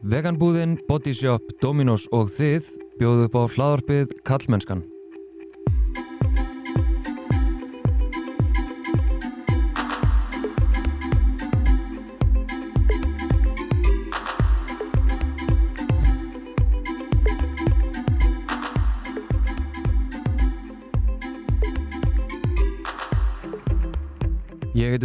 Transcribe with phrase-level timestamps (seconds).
[0.00, 4.80] Veganbúðin, Bodyshop, Dominos og þið bjóðu upp á hlaðarpið Kallmennskan.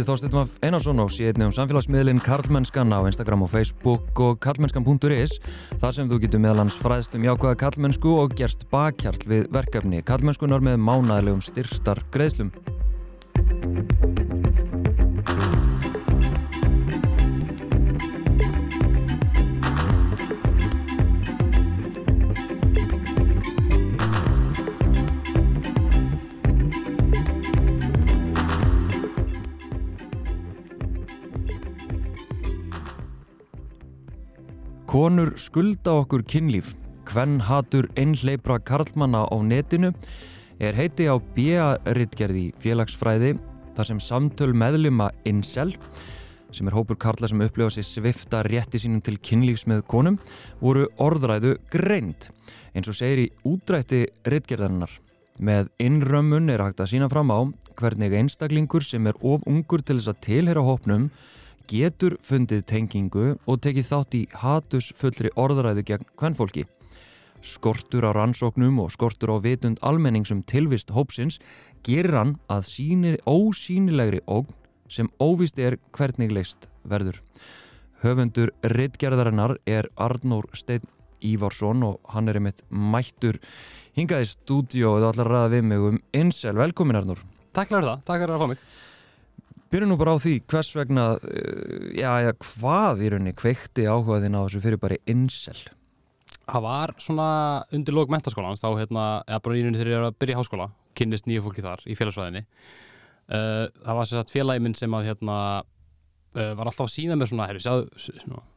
[0.06, 4.38] Heiti Þorstein Maf Einarsson og sé einnig um samfélagsmiðlinn Karlmennskan á Instagram og Facebook og
[4.44, 5.40] karlmennskan.is
[5.80, 10.62] þar sem þú getur meðalans fræðst um jákvæða karlmennsku og gerst bakkjarl við verkefni karlmennskunar
[10.62, 12.54] með mánæðilegum styrtar greiðslum.
[34.96, 36.70] Konur skulda okkur kynlíf.
[37.04, 39.90] Hvenn hatur einhleipra karlmanna á netinu
[40.56, 43.34] er heiti á B.A.rittgerði félagsfræði
[43.76, 45.74] þar sem samtöl meðluma Incel
[46.48, 50.16] sem er hópur karla sem upplifa sér svifta rétti sínum til kynlífs með konum
[50.64, 52.30] voru orðræðu greind
[52.72, 54.96] eins og segir í útrætti rittgerðarinnar.
[55.36, 57.44] Með innrömmun er hægt að sína fram á
[57.76, 61.10] hvernig einstaklingur sem er of ungur til þess að tilhera hópnum
[61.70, 66.64] getur fundið tengingu og tekið þátt í hatus fullri orðræðu gegn hvernfólki.
[67.46, 71.38] Skortur á rannsóknum og skortur á vitund almenningsum tilvist hópsins
[71.86, 74.54] gerir hann að síni ósínilegri ógn
[74.88, 77.20] sem óvist er hvernig leist verður.
[78.02, 80.86] Höfundur rittgerðarinnar er Arnór Steinn
[81.24, 83.38] Ívarsson og hann er einmitt mættur
[83.96, 86.56] hingaði stúdíu og þú ætlar að ræða við mig um Insel.
[86.58, 87.22] Velkomin Arnór.
[87.56, 88.66] Takk fyrir það, takk fyrir að fá mig.
[89.72, 94.38] Byrjum nú bara á því hvers vegna, uh, já, já, hvað í rauninni kveikti áhugaðin
[94.38, 95.58] á þessu fyrir bara Insel?
[96.46, 97.28] Það var svona
[97.74, 100.38] undir lók mentaskólans, þá hérna, eða bara í rauninni þegar ég er að byrja í
[100.38, 100.68] háskóla,
[100.98, 102.44] kynnist nýju fólki þar í félagsvæðinni.
[103.26, 105.36] Uh, það var sérstaklega félagi minn sem að hérna,
[106.38, 108.04] uh, var alltaf að sína mér svona, herru, sjáðu,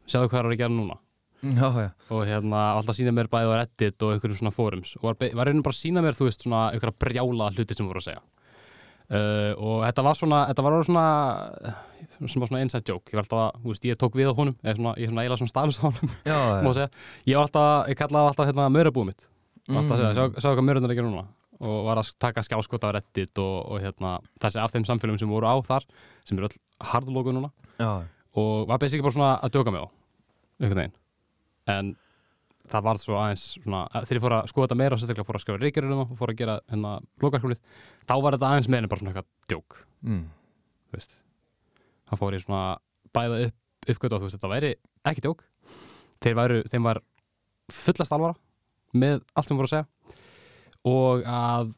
[0.06, 1.00] sjáðu hvað er að gera núna.
[1.40, 1.90] Já, já.
[2.12, 4.94] Og hérna, alltaf sína mér bæðið á Reddit og einhverjum svona fórums.
[5.00, 7.88] Og var, var rauninni bara að sína mér, þú veist, svona einhverja brjála hluti sem
[7.88, 8.24] voru að segja.
[9.10, 11.06] Uh, og þetta var svona, þetta var svona
[12.20, 13.10] svona, svona inside joke.
[13.10, 15.12] Ég var alltaf að, þú veist, ég tók við á honum eða svona, ég er
[15.14, 16.12] svona eiginlega svona staflis á honum
[16.66, 16.90] má segja,
[17.30, 19.26] ég var alltaf, ég kallaði alltaf hérna mörabúið mitt,
[19.70, 20.36] var alltaf að segja, Mm.
[20.38, 21.26] sjá, sjá hvað mörðunar er ekki núna.
[21.60, 25.34] Og var að taka skjáskot af reddit og, og hérna, þessi af þeim samfélagum sem
[25.34, 25.84] voru á þar,
[26.24, 26.60] sem eru öll
[26.94, 27.50] hardlogu núna.
[27.82, 27.90] Já,
[28.40, 29.88] og var basically bara svona að djóka mig á
[30.62, 30.96] einhvern veginn.
[31.74, 31.90] En
[32.70, 35.40] það var svo aðeins svona, þegar ég fór að skoða þetta meira og sérstaklega fór
[35.40, 36.92] að skrifa reykjarir um það og fór að gera hérna
[37.24, 37.62] lokarkvölið,
[38.06, 40.24] þá var þetta aðeins meira bara svona eitthvað djók mm.
[40.90, 41.16] þú veist
[42.10, 42.62] þá fór ég svona
[43.16, 43.58] bæða upp,
[43.90, 44.72] uppgötu og þú veist, þetta væri
[45.10, 45.44] ekki djók
[46.20, 47.02] þeir væru, þeim var
[47.74, 48.38] fullast alvara
[48.98, 49.88] með allt sem voru að segja
[50.90, 51.74] og að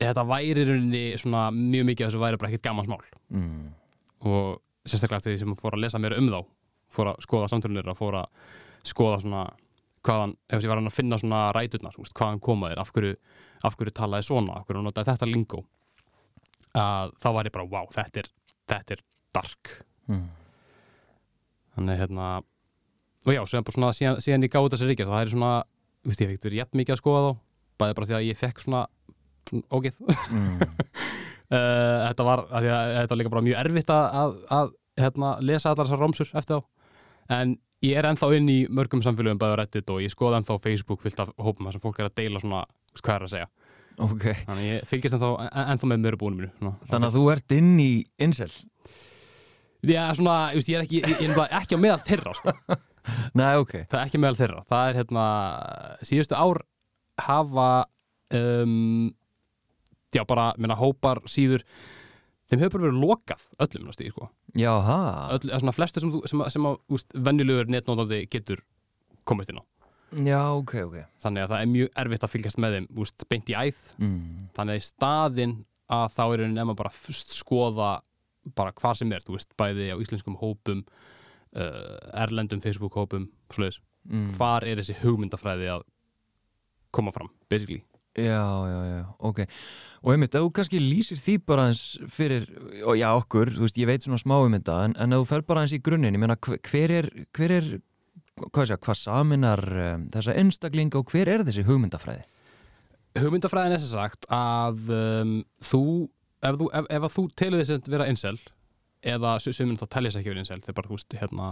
[0.00, 3.68] þetta væri rauninni svona mjög mikið að þessu væri bara ekkit gammansmál Mm.
[4.26, 6.40] og sérstaklega eftir því sem fór að lesa mér um þá
[6.90, 8.48] fór að skoða samtölunir og fór að
[8.90, 9.42] skoða svona
[10.06, 13.16] hvaðan, ef ég var hann að finna svona ræturnar, veist, hvaðan komaðir af hverju,
[13.68, 15.64] af hverju talaði svona, af hverju notaði þetta lingó
[16.80, 18.30] að þá var ég bara, wow, þetta er
[18.70, 19.04] þetta er
[19.36, 19.76] dark
[20.10, 20.24] Mm.
[21.76, 22.28] þannig hérna
[23.26, 25.50] og já, svona síðan, síðan ég gáði þessi ríkja það er svona,
[26.08, 27.38] veist, ég fekk verið jafn mikið að skoða þá
[27.82, 28.80] bæði bara því að ég fekk svona,
[29.50, 30.00] svona ógeð
[30.30, 30.58] Mm.
[31.50, 34.68] Þetta var, þetta var líka bara mjög erfitt að, að, að
[35.02, 37.54] hérna, lesa allar þessar rómsur eftir þá en
[37.86, 41.20] ég er ennþá inn í mörgum samfélögum bæður reddit og ég skoða ennþá Facebook fyllt
[41.24, 42.64] af hópum þar sem fólk er að deila svona
[43.00, 43.48] hvað er að segja,
[44.00, 46.74] Ok, þannig ég fylgist ennþá, en- ennþá með mjög búinu mínu svona.
[46.88, 47.90] þannig að þú ert inn í
[48.24, 48.52] Insel?
[49.84, 52.54] Já, svona, ég, er ekki, ég, ég er ekki á meðal þeirra sko.
[53.40, 53.72] Nei, ok.
[53.88, 55.24] það er ekki meðal þeirra, það er hérna
[56.04, 56.60] síðustu ár
[57.20, 57.68] hafa
[58.36, 59.10] um,
[60.14, 61.64] já bara, minna, hópar síður
[62.50, 64.28] þeim hefur bara verið lokað öllum náttúrulega, sko.
[64.58, 64.98] Já, ha.
[65.36, 68.62] öll, svona flestir sem, þú- sem, sem að úst, venjulegur netnótandi getur
[69.24, 69.64] komist inn á
[70.26, 70.96] Já, ok, ok.
[71.22, 74.48] þannig að það er mjög erfitt að fylgjast með þeim úst, beint í æð Mm.
[74.56, 75.54] þannig að í staðinn
[75.90, 78.00] að þá er enn maður bara fyrst skoða
[78.56, 80.84] bara hvað sem er, þú veist, bæði á íslenskum hópum
[81.54, 84.30] uh, erlendum Facebook hópum svoleiðis, Mm.
[84.34, 85.82] hvar er þessi hugmyndafræði að
[86.90, 87.82] koma fram, basically
[88.18, 89.38] Já, já, já, ok.
[90.02, 92.48] Og einmitt, ef þú kannski lýsir því bara eins fyrir,
[92.82, 95.28] og já, okkur, þú veist, ég veit svona smá um þetta, en, en ef þú
[95.30, 97.08] fer bara eins í grunninn, ég meina, hver er,
[97.38, 97.68] hver er,
[98.50, 99.62] hvað sé, hvað saminar
[99.94, 102.24] um, þessa einstaklinga og hver er þessi hugmyndafræði?
[103.18, 105.36] hugmyndafræðin er sem sagt að um,
[105.66, 105.82] þú
[106.46, 108.36] ef, þú, ef, ef að þú telur þess að vera incel
[109.10, 111.48] eða su- sumir þá telja sér ekki verið incel þeir bara, þú veist, hérna,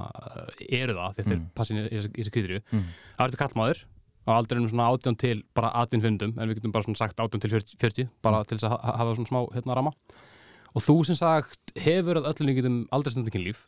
[0.68, 1.46] eru það þeir Mm.
[1.56, 2.84] passi inn í kvíðrju Mm.
[3.16, 3.80] það er þetta kallmaður
[4.28, 7.40] á aldrinum svona 18 til bara 18 fundum en við getum bara svona sagt 18
[7.40, 9.92] til 40, 40 bara til þess að ha- hafa svona smá hérna rama
[10.76, 13.64] og þú sem sagt hefur að öllum líkitum aldrei stundin kynlíf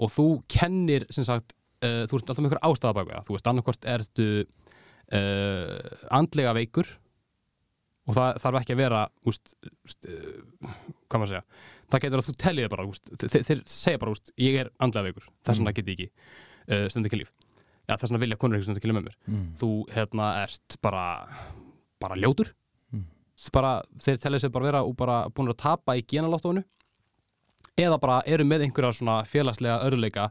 [0.00, 1.52] og þú kennir sem sagt
[1.84, 3.26] uh, þú ert alltaf með ykkur ástæða bak við það.
[3.28, 4.26] Þú veist annarkvort ertu
[5.12, 6.88] uh, andlega veikur
[8.08, 9.52] og það þarf ekki að vera úst,
[9.86, 10.72] úst, uh,
[11.06, 11.44] hvað maður að segja
[11.92, 15.28] það getur að þú tellið bara úst, þeir, þeir segja bara ég er andlega veikur
[15.44, 15.76] þess vegna Mm.
[15.76, 17.30] get ég ekki stundin kynlíf
[17.88, 19.16] ja, þess vegna vilja konur ekki stundin kynlíf með mér.
[19.28, 19.46] Mm.
[19.60, 21.06] þú hérna ert bara
[22.02, 22.52] bara ljótur.
[22.92, 23.06] Mm.
[23.54, 26.64] bara, þeir tellið sér bara vera og bara búin að tapa í genalóttónu
[27.80, 30.30] eða bara eru með einhverja svona félagslega örðuleika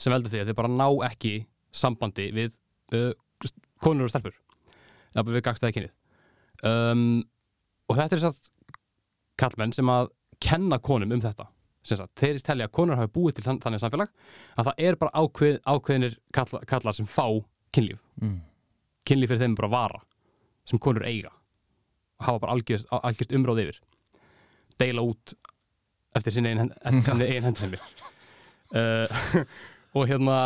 [0.00, 1.34] sem veldur því að þeir bara ná ekki
[1.72, 2.54] sambandi við
[2.96, 3.12] uh,
[3.82, 4.34] konur og stelpur.
[5.12, 5.94] Eða við gagstaði kynið.
[6.62, 7.22] Um,
[7.90, 8.50] og þetta er satt
[9.40, 10.10] kallmenn sem að
[10.42, 11.46] kenna konum um þetta.
[11.46, 14.10] sem sagt, þeir telja að konur hafi búið til þann- þannig samfélag
[14.56, 17.26] að það er bara ákveð, ákveðinir kalla, kallar sem fá
[17.74, 18.00] kynlíf.
[18.22, 18.40] Mm.
[19.08, 20.02] kynlíf fyrir þeim bara vara
[20.68, 21.32] sem konur eiga
[22.20, 23.80] og hafa bara algjörst, algjörst umráð yfir.
[24.78, 25.34] Deila út
[26.14, 27.78] eftir sinni eigin hendur
[28.76, 29.22] uh,
[29.96, 30.36] og hérna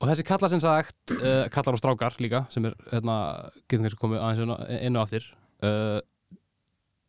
[0.00, 3.16] og þessi kallar sem sagt uh, kallar og strákar líka sem er hérna,
[3.66, 5.26] getum kannski komið aðeins á aftur
[5.66, 5.98] uh,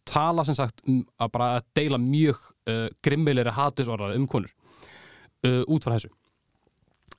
[0.07, 4.51] tala sem sagt um að bara deila mjög uh, grimmilegri hatusorðaði um konur.
[5.41, 6.11] Uh, út frá þessu.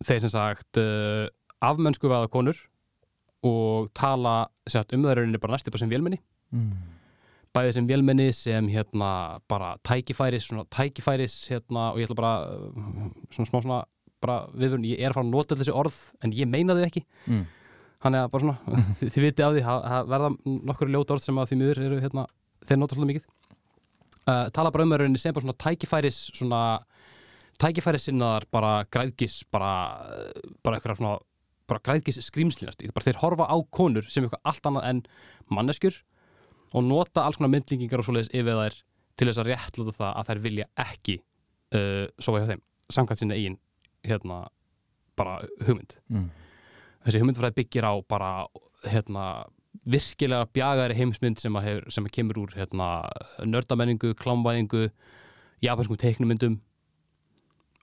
[0.02, 1.26] Þeir sem sagt uh,
[1.62, 2.58] afmönnsku vaða konur
[3.46, 6.20] og tala sagt, um það bara næstu bara sem vélmenni.
[6.52, 6.98] Mm.
[7.52, 12.32] bæði sem vélmenni sem hérna bara tækifæris svona tækifæris hérna og ég ætla bara
[13.32, 13.78] svona smá svona
[14.22, 17.02] bara viðvörun, ég er að fara að nota þessi orð en ég meina þau ekki.
[17.26, 17.44] Mm.
[18.04, 18.76] hann er bara svona,
[19.12, 20.30] þið, vitið af því það verða
[20.70, 22.26] nokkur ljóta orð sem að því miður eru hérna,
[22.68, 23.26] þeir nota svolítið mikið
[24.28, 26.62] uh, tala bara um rauninni sem bara svona tækifæris svona
[27.62, 29.72] tækifæris sinnaðar bara græðgis bara,
[30.06, 31.18] uh, bara eitthvað svona
[31.70, 35.02] bara græðgis skrýmslinast bara þeir horfa á konur sem eitthvað allt annað en
[35.52, 36.00] manneskjur
[36.74, 38.78] og nota alls konar myndlingingar og svoleiðis yfir þær
[39.20, 41.18] til þess að réttluta það að þær vilja ekki
[41.76, 43.58] uh, sofa hjá þeim samkvæmt sinni eigin
[44.08, 44.42] hérna
[45.16, 46.30] bara hugmynd Mm.
[47.04, 48.30] þessi hugmyndfræði byggir á bara
[48.88, 49.24] hérna
[49.88, 52.88] virkilega bjagari heimsmynd sem hefur, sem kemur úr hérna,
[53.44, 54.88] nördamenningu, klámvæðingu
[55.64, 56.60] japanskum teiknumyndum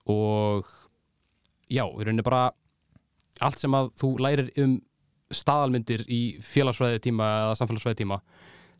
[0.09, 0.69] og
[1.69, 2.49] já, í rauninni bara
[3.39, 4.79] allt sem að þú lærir um
[5.33, 8.19] staðalmyndir í félagsfræði tíma eða samfélagsfræði tíma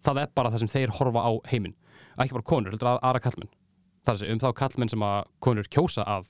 [0.06, 1.76] það er bara það sem þeir horfa á heiminn.
[2.20, 3.52] Ekki bara konur, heldur að aðra kallmenn
[4.06, 6.30] það er þessi, um þá kallmenn sem að konur kjósa að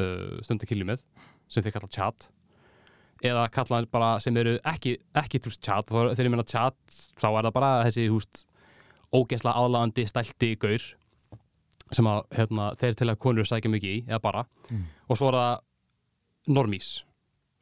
[0.00, 1.04] uh, stundu kynlíf með
[1.48, 2.28] sem þeir kalla chat
[3.24, 6.76] eða kalla hann bara sem eru ekki, ekki chat, þá- þegar ég meina chat
[7.18, 8.44] þá er það bara þessi húst
[9.12, 10.84] ógeðslega aðlagandi stælti gaur
[11.92, 14.44] sem að hérna, þeir til að konur sækja mikið í, eða bara.
[14.70, 14.84] Mm.
[15.08, 15.60] og svo er það
[16.48, 16.90] normís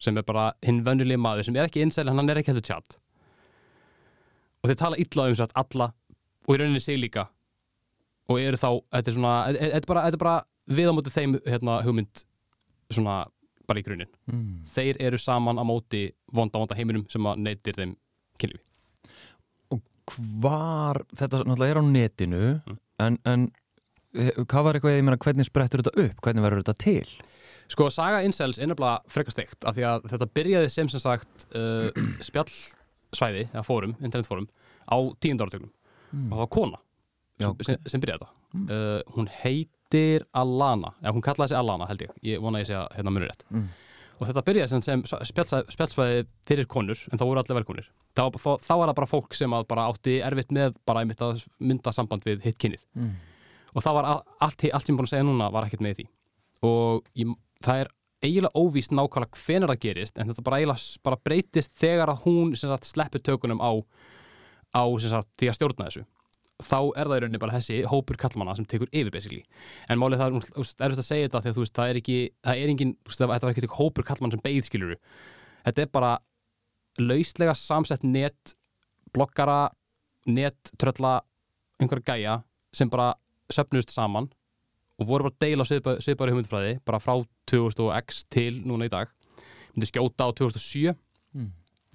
[0.03, 2.99] sem er bara hinn vennulegi maður sem er ekki insæl, hann er ekki heldur chat
[4.63, 5.93] og þeir tala illa um satt alla
[6.47, 7.29] og í rauninni sig líka.
[8.31, 10.37] Og eru þá, þetta er svona þetta er bara, þetta er bara
[10.77, 12.23] við á móti þeim hérna, hugmynd
[12.91, 13.17] svona
[13.67, 14.63] bara í grunin Mm.
[14.65, 17.97] þeir eru saman á móti vonda vonda heiminum sem að neytir þeim
[18.39, 18.63] kynlífi
[20.07, 22.77] Hvar, þetta náttúrulega er á netinu Mm.
[23.03, 23.47] en, en
[24.15, 26.21] hvað var eitthvað, ég meina, hvernig sprettur þetta upp?
[26.23, 27.09] Hvernig verður þetta til?
[27.69, 31.47] Sko, saga incels er nefnilega frekar steikt af því að þetta byrjaði sem sem sagt
[31.59, 31.91] uh,
[32.29, 34.47] spjallsvæði, eða fórum, internetfórum
[34.87, 35.73] á tíund áratögnum
[36.15, 36.31] Mm.
[36.31, 36.79] og það var kona
[37.43, 38.69] Já, sem, sem, sem byrjaði þetta Mm.
[38.71, 39.27] uh, hún
[39.97, 43.13] heitir Alana eða hún kallaði sig Alana held ég, ég vona að ég segja hérna
[43.13, 43.45] munur rétt.
[43.51, 43.69] Mm.
[44.17, 45.05] og þetta byrjaði sem, sem
[45.73, 49.37] spjallsvæði fyrir konur en þá voru allir velkonir þá, þá, þá var það bara fólk
[49.37, 52.83] sem bara átti erfitt með bara einmitt að mynda samband við hitt kynið.
[52.97, 53.13] Mm.
[53.75, 56.01] og það var all, allt, allt sem ég búin að segja núna var ekkert með
[56.01, 56.09] því.
[56.67, 57.93] Og ég, það er
[58.25, 62.55] eiginlega óvíst nákvæmlega hvenær það gerist en þetta bara eiginlega bara breytist þegar að hún
[62.57, 63.73] sagt, sleppur tökunum á,
[64.73, 66.07] á sagt, því að stjórna þessu
[66.63, 69.43] þá er það í rauninni bara þessi hópur kallmanna sem tekur yfir basically.
[69.91, 72.63] En málið það er erfitt að segja þetta þegar þú veist, það er ekki það
[72.63, 74.97] er engin, það- þetta var ekki hópur kallmanna sem beigð skiluru
[75.67, 76.13] þetta er bara
[76.99, 78.55] lauslega samsett net
[79.13, 79.71] bloggara,
[80.27, 81.21] net trölla
[81.81, 82.37] einhverja gæja
[82.73, 83.11] sem bara
[83.53, 84.31] söfnust saman
[84.99, 87.19] og voru bara að deila svipaðri hugmyndfræði bara frá
[87.53, 89.09] 2000x til núna í dag.
[89.77, 90.95] Myndi skjóta á 2007
[91.37, 91.51] Mm.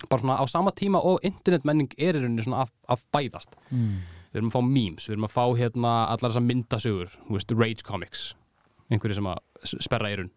[0.08, 3.98] bara svona á sama tíma og internetmenning er í rauninni svona að bæðast Mm.
[4.32, 7.52] Við erum að fá memes, við erum að fá hérna allar þessar myndasögur, þú veist,
[7.60, 8.22] rage comics
[8.92, 9.42] einhverju sem að
[9.86, 10.32] sperra eirun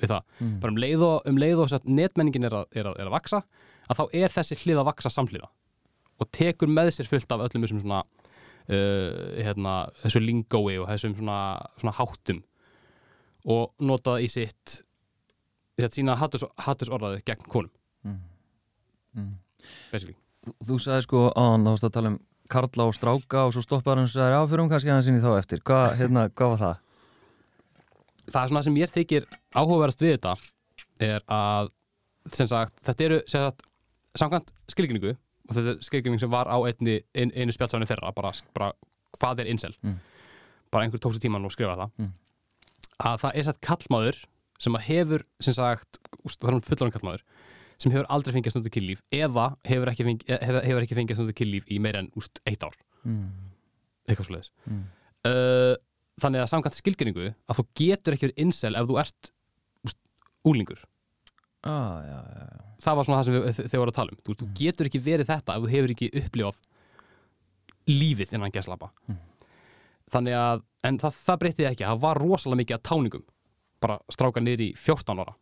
[0.00, 0.52] við það, Mm.
[0.62, 3.42] bara um leið og, um leið og netmenningin er að, er, að, er að vaksa
[3.90, 5.50] að þá er þessi hlið að vaksa samhliða
[6.20, 11.14] og tekur með sér fullt af öllum þessum svona uh, hérna, þessu lingói og þessum
[11.18, 11.36] svona,
[11.80, 12.40] svona háttum
[13.50, 14.78] og nota það í sitt
[15.80, 17.70] sitt sína hattusorðaði gegn konum
[18.04, 18.16] Mm.
[19.16, 19.32] Mm.
[19.92, 22.18] basically Þú, þú sagði sko þá varst að tala um
[22.50, 25.22] Karla og Stráka og svo stoppaði hann og sagði, já, fyrir um kannski hann sinni
[25.22, 25.62] þá eftir.
[25.66, 26.78] Hvað, hérna, hvað var það?
[28.30, 29.24] það er svona sem mér þykir
[29.58, 30.34] áhugaverðast við þetta
[31.02, 31.70] er að
[32.36, 33.64] sem sagt, þetta eru sem sagt,
[34.20, 38.30] samkvæmt skilgrinningu og þetta er skilgrinning sem var á einni, ein, einu spjálsáinu þeirra bara,
[38.54, 38.72] bara
[39.18, 39.96] hvað er incel Mm.
[40.70, 42.12] bara einhver tók sér tíman og skrifa það Mm.
[43.02, 44.20] að það er satt kallmaður
[44.60, 47.22] sem að hefur sem sagt, það er hann fullan kallmaður
[47.80, 50.32] sem hefur aldrei fengið stundu kynlíf eða hefur ekki fengið,
[50.84, 52.76] ekki fengið stundu kynlíf í meira en úst, eitt ár.
[53.08, 53.30] Mm.
[54.10, 54.50] eitthvað svoleiðis.
[54.68, 54.82] Mm.
[55.30, 55.74] uh,
[56.20, 59.30] þannig að samkvæmt skilgrinningu að þú getur ekki verið incel ef þú ert
[59.88, 60.00] úst,
[60.44, 60.82] úlingur
[61.60, 62.60] Ah, já, já, já.
[62.80, 64.20] það var svona það sem við, þau voru að tala um.
[64.24, 66.60] Þú, veist, þú getur ekki verið þetta ef þú hefur ekki upplifað
[67.90, 69.18] lífið innan gæslapa Mm.
[70.14, 73.24] þannig að en það, það breytið ekki, það var rosalega mikið að táningum
[73.84, 75.34] bara stráka niður í 14 ára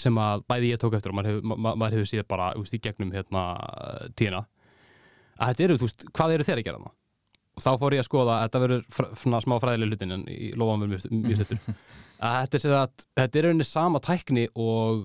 [0.00, 2.74] sem að bæði ég tók eftir og maður hefur, ma maður hefur síðan bara úst,
[2.74, 3.42] í gegnum hérna,
[4.16, 4.44] tíðina.
[5.38, 6.92] Að þetta eru, þú veist, hvað eru þeir að gera það
[7.52, 10.52] og þá fór ég að skoða að þetta verður svona smá fræðileg hlutin en í
[10.56, 11.74] lofaðum mjög, mjög stuttur.
[12.22, 15.02] Að þetta er, sem sagt, þetta er rauninni sama tækni og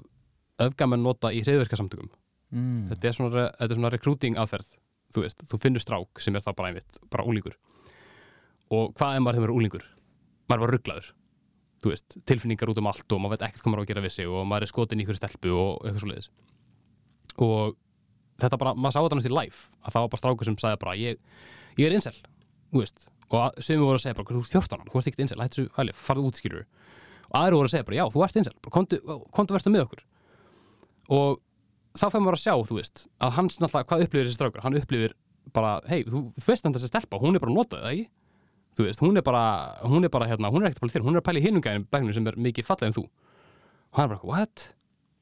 [0.64, 2.08] öfgamenn nota í hreyðverkasamtökum
[2.48, 2.86] Mm.
[2.88, 4.68] þetta er svona, þetta er svona recruiting aðferð
[5.12, 7.58] þú veist, þú finnur strák sem er það bara einmitt bara úlingur
[8.72, 9.84] og hvað er maður þegar maður er úlingur?
[10.48, 11.10] maður er bara rugglaður
[11.84, 14.06] þú veist, tilfinningar út um allt og maður veit ekkert hvað maður á að gera
[14.06, 16.30] við sig og maður er skotin í ykkur stelpu og eitthvað svo leiðis
[17.38, 17.76] og
[18.42, 20.82] þetta bara, maður sá þetta næst í live að það var bara strákur sem sagði
[20.84, 21.22] bara ég,
[21.78, 22.14] ég er incel,
[22.74, 23.08] þú veist.
[23.28, 25.58] Og sem voru að segja bara, þú ert 14 ára, þú ert ekkert incel hættu
[25.64, 26.68] svo, hæli, farðu út skilur
[27.28, 29.00] og aðri voru að segja bara, já, þú ert bara kontu,
[29.58, 30.04] verður með okkur.
[31.18, 31.42] Og
[31.98, 34.80] þá fær maður að sjá, þú veist, að hans náttúrulega, hvað upplifir þessi strákur, hann
[34.80, 35.16] upplifir
[35.56, 38.08] bara, hei, þú, þú veist hann þessi stelpa, hún er bara að nota það, ekki?
[38.78, 39.44] Þú veist, hún er bara,
[39.90, 41.46] hún er bara, hérna, hún er ekkert að pæla þér, hún er að pæla í
[41.48, 43.06] hinungæðin bæknum sem er mikið fallega en þú.
[43.08, 44.68] Og hann er bara, what?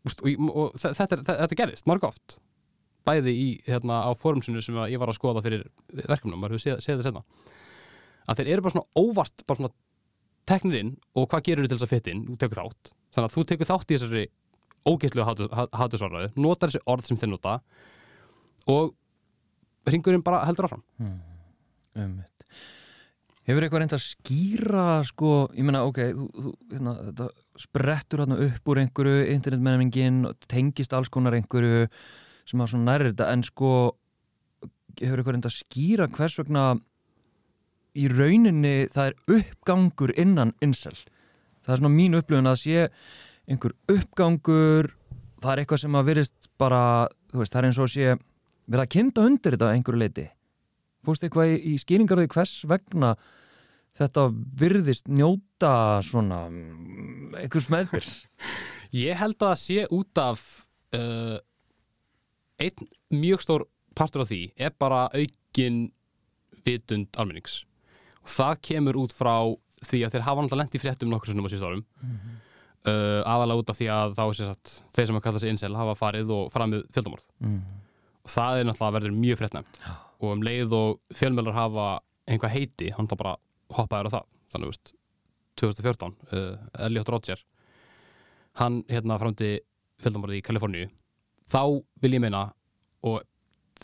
[0.05, 2.37] Úst, og, og, og þe- þetta, er- þe- þetta gerist, marg oft.
[3.07, 6.99] Bæði í, hérna, á fórumsinu sem ég var að skoða fyrir verkefnum, maður hefur séð
[6.99, 7.23] það senna.
[8.27, 9.73] Að þeir eru bara svona óvart, bara svona
[10.49, 12.91] teknir inn og hvað gerur til þess að fytta inn, þú tekur þátt.
[13.15, 14.25] Þannig að þú tekur þátt í þessari
[14.85, 15.25] ógeðslu
[15.79, 17.55] hátusorðaðu, notar þessi orð sem þeir nota
[18.67, 18.91] og
[19.89, 20.83] ringurinn bara heldur áfram.
[21.95, 22.34] Einmitt.
[23.45, 27.27] Hefur eitthvað reynd að skýra sko, ég meina, ok, þú, hérna, þetta
[27.61, 31.85] sprettur hérna upp úr einhverju internetmenningin tengist alls konar einhverju
[32.49, 33.71] sem að svona nærri þetta, en sko
[34.97, 36.65] hefur eitthvað reynd að skýra hvers vegna
[37.95, 40.95] í rauninni það er uppgangur innan insel.
[41.65, 42.87] Það er svona mín upplifun að sé
[43.45, 44.89] einhver uppgangur,
[45.43, 46.81] það er eitthvað sem að virðist bara,
[47.29, 48.15] þú veist, það er eins og sé
[48.65, 50.25] verið að kynna undir þetta einhverju leiti
[51.07, 53.15] fórst eitthvað í, í skýringar á því hvers vegna
[53.95, 54.27] þetta
[54.59, 58.15] virðist njóta svona mm, einhvers meðbyrs?
[59.05, 60.43] Ég held að það sé út af
[60.95, 61.37] uh,
[62.61, 65.85] einn mjög stór partur af því er bara aukin
[66.65, 67.63] vitund almennings.
[68.23, 69.35] Og það kemur út frá
[69.85, 71.85] því að þeir hafa lent í fréttum nokkur sinnum á síðust árum.
[72.85, 75.53] Uh, aðalega út af því að þá er sem sagt, þeir sem að kalla sig
[75.53, 77.25] incel hafa farið og framið fjöldamorð.
[77.41, 77.61] Mm.
[78.25, 79.79] Og það er náttúrulega verður mjög fréttnæmt.
[79.85, 79.93] Já.
[80.25, 81.85] og um leið og fjölmjölar hafa
[82.31, 83.33] einhvað heiti, hann þá bara
[83.75, 84.25] hoppaður á það.
[84.53, 84.93] Þannig, veist,
[85.59, 87.41] 2014 uh, Elliot Rodger
[88.61, 89.49] hann hérna framti
[90.01, 90.87] fjöldamorði í Kaliforníu.
[91.51, 91.61] Þá
[92.01, 92.45] vil ég meina
[93.05, 93.21] og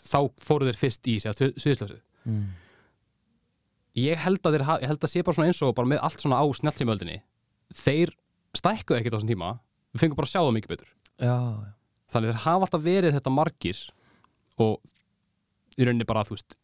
[0.02, 2.52] þá fóru þeir fyrst í sig að suðislösið Mm.
[3.98, 6.22] ég held að þeir, ég held að sé bara svona eins og bara með allt
[6.22, 7.16] svona á snjálftímaöldinni
[7.74, 8.12] þeir
[8.54, 9.48] stækkuðu ekkert á þessum tíma.
[9.90, 10.92] Við fengum bara að sjá það mikið betur.
[11.18, 11.72] Já, já.
[12.14, 13.80] þannig þeir hafa alltaf verið þetta margir
[14.62, 16.56] og í rauninni bara þú veist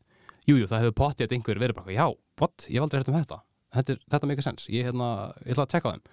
[0.48, 2.06] jújú jú, það hefur pottið að einhver verið bara já,
[2.40, 3.42] what, ég hef aldrei hægt um þetta.
[3.76, 5.08] Þetta, þetta make a sense, ég, hérna,
[5.44, 6.04] ég ætla að tekka á þeim.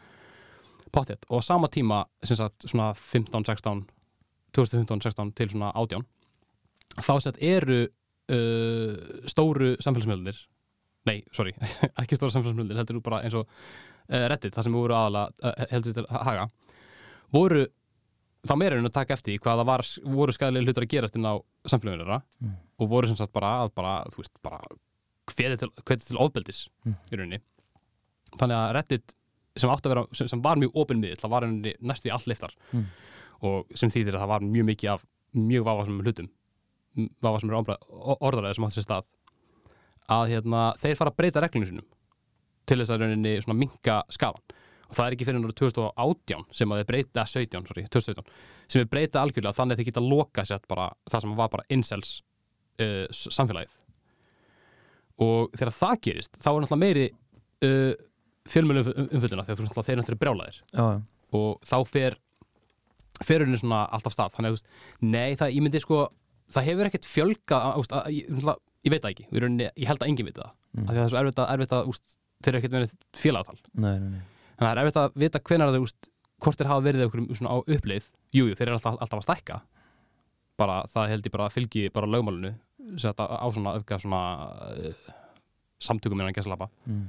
[0.95, 3.85] Pottið og sama tíma sem sagt svona 15, 16
[4.55, 6.05] 2015, 16 til svona 18
[7.03, 8.93] þá sagt eru uh,
[9.29, 10.37] stóru samfélagsmiðlunir
[11.09, 11.55] nei, sorry,
[12.01, 15.97] ekki stóra samfélagsmiðlunir heldur bara eins og uh, Reddit, það sem voru aðalega uh, heldur
[15.97, 16.47] til að haga
[17.35, 17.65] voru
[18.45, 19.83] þá meira en að taka eftir því hvað það var,
[20.15, 21.33] voru skæðilega hlutur að gerast inn á
[21.65, 22.55] samfélaginu þeirra Mm.
[22.79, 24.59] og voru sem sagt bara að bara, þú veist, bara
[25.31, 26.95] hvetið til, hvetið til ofbeldis Mm.
[27.11, 27.39] í rauninni
[28.37, 29.15] þannig að Reddit
[29.57, 32.13] sem átti að vera, sem, sem var mjög opinn miðl það var henni næstu í
[32.13, 32.85] all liftar Mm.
[33.41, 36.29] og sem þýðir að það var mjög mikið af mjög vafasum hlutum
[37.21, 39.05] vafasum orðaræði sem átti sér stað
[40.09, 41.85] að hérna, þeir fara að breyta reglunum sínum
[42.65, 44.41] til þess að rauninni minka skadan
[44.85, 48.33] og það er ekki fyrir náttúrulega 2018 sem að þeir breyta 17, sorry, 2017
[48.65, 51.67] sem þeir breyta algjörlega þannig að þeir geta loka sér bara það sem var bara
[51.73, 52.11] incels
[52.81, 53.79] uh, samfélagið.
[55.25, 57.07] Og þegar það gerist þá er náttúrulega meiri
[57.67, 57.93] uh,
[58.51, 60.61] fjölmjölu umfylluna þegar þú þeir náttúrulega brjálaðir.
[60.75, 60.85] Já,
[61.35, 62.19] og þá fer
[63.25, 64.35] ferurinn svona allt af stað.
[64.35, 66.03] Þannig að nei það, ég myndi sko
[66.51, 68.29] það hefur ekkert fjölga úst, að, ég,
[68.85, 70.53] ég veit það ekki, ég held að enginn viti það.
[70.75, 70.85] Mm.
[70.85, 72.95] af því að það er svo erfitt að, erfitt að úst, þeir eru ekkert verið
[73.15, 73.59] félagatal.
[73.73, 74.23] Nei, nei, nei
[74.55, 76.09] þannig að það er erfitt að vita hvenær þeir úst,
[76.43, 78.09] hvort þeir hafa verið okkur svona á uppleið.
[78.35, 79.59] Jújú, jú, þeir eru alltaf, alltaf að stækka.
[80.59, 82.53] Bara það held ég bara að fylgi bara lögmálinu
[83.01, 84.21] sett á, á svona, öfga svona
[84.71, 85.13] uh,
[85.81, 87.05] samtökum innan gæslapa mm.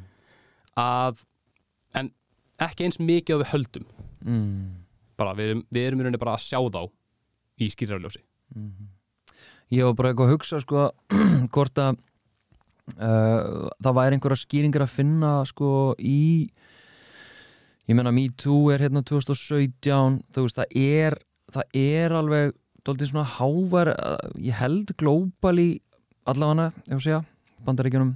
[0.81, 1.23] að
[1.97, 2.11] en
[2.65, 3.87] ekki eins mikið að við höldum.
[4.27, 4.85] Mm.
[5.17, 6.83] bara við, erum- við erum í rauninni bara að sjá þá
[7.63, 8.23] í skýrarljósi
[9.75, 10.83] Ég var bara eitthvað að hugsa sko
[11.55, 11.97] hvort að
[12.97, 16.49] uh, það væri einhverja skýringar að finna sko í
[17.87, 21.19] ég menna Me Too er hérna 2017 þú veist það er
[21.55, 22.55] það er alveg
[22.87, 25.71] doldið svona hávar uh, ég held globally
[26.27, 27.23] allavega ef að segja
[27.67, 28.15] bandaríkjunum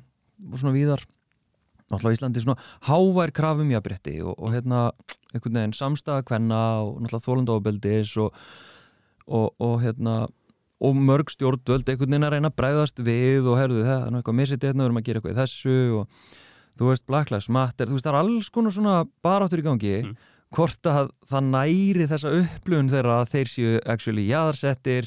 [0.51, 1.03] og svona víðar.
[1.91, 4.91] Náttúrulega Íslandi svona hávær krafum jafnbretti og, og hérna
[5.35, 8.37] einhvern veginn samstæða kvenna og náttúrulega þólandofbeldis og,
[9.27, 10.21] og, og hérna
[10.81, 14.39] og mörg stjórnvöld einhvern veginn að reyna að bregðast við og herðu það er eitthvað
[14.39, 16.31] missið þetta, við erum að gera eitthvað í þessu og
[16.79, 19.95] þú veist Black Lives Matter þú veist það er alls konar svona baráttur í gangi
[20.05, 20.17] Mm.
[20.57, 25.07] hvort að það næri þessa upplifun þeirra að þeir séu actually jaðarsettir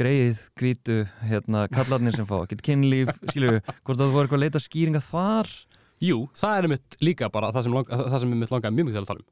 [0.00, 0.96] greið, hvítu,
[1.28, 5.00] hérna kallarnir sem fá ekkert kynlíf, skilju hvort að þú voru eitthvað að leita skýringa
[5.04, 5.50] þar
[6.00, 8.86] Jú, það er mitt líka bara það sem, lang, það sem er mitt langaði mjög
[8.88, 9.30] mikið til að tala um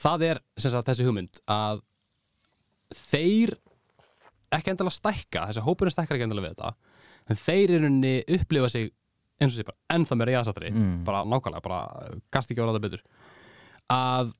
[0.00, 1.82] það er sem sagt þessi hugmynd að
[3.10, 3.52] þeir
[4.50, 6.72] ekki endilega stækka, þessi hópurinn stækkar ekki endilega við þetta
[7.30, 8.88] en þeir eru henni upplifa sig
[9.40, 11.04] eins og sé bara ennþá meira jásattari Mm.
[11.04, 11.80] bara nákvæmlega, bara
[12.32, 13.02] gast ekki á ráða betur.
[13.90, 14.32] Að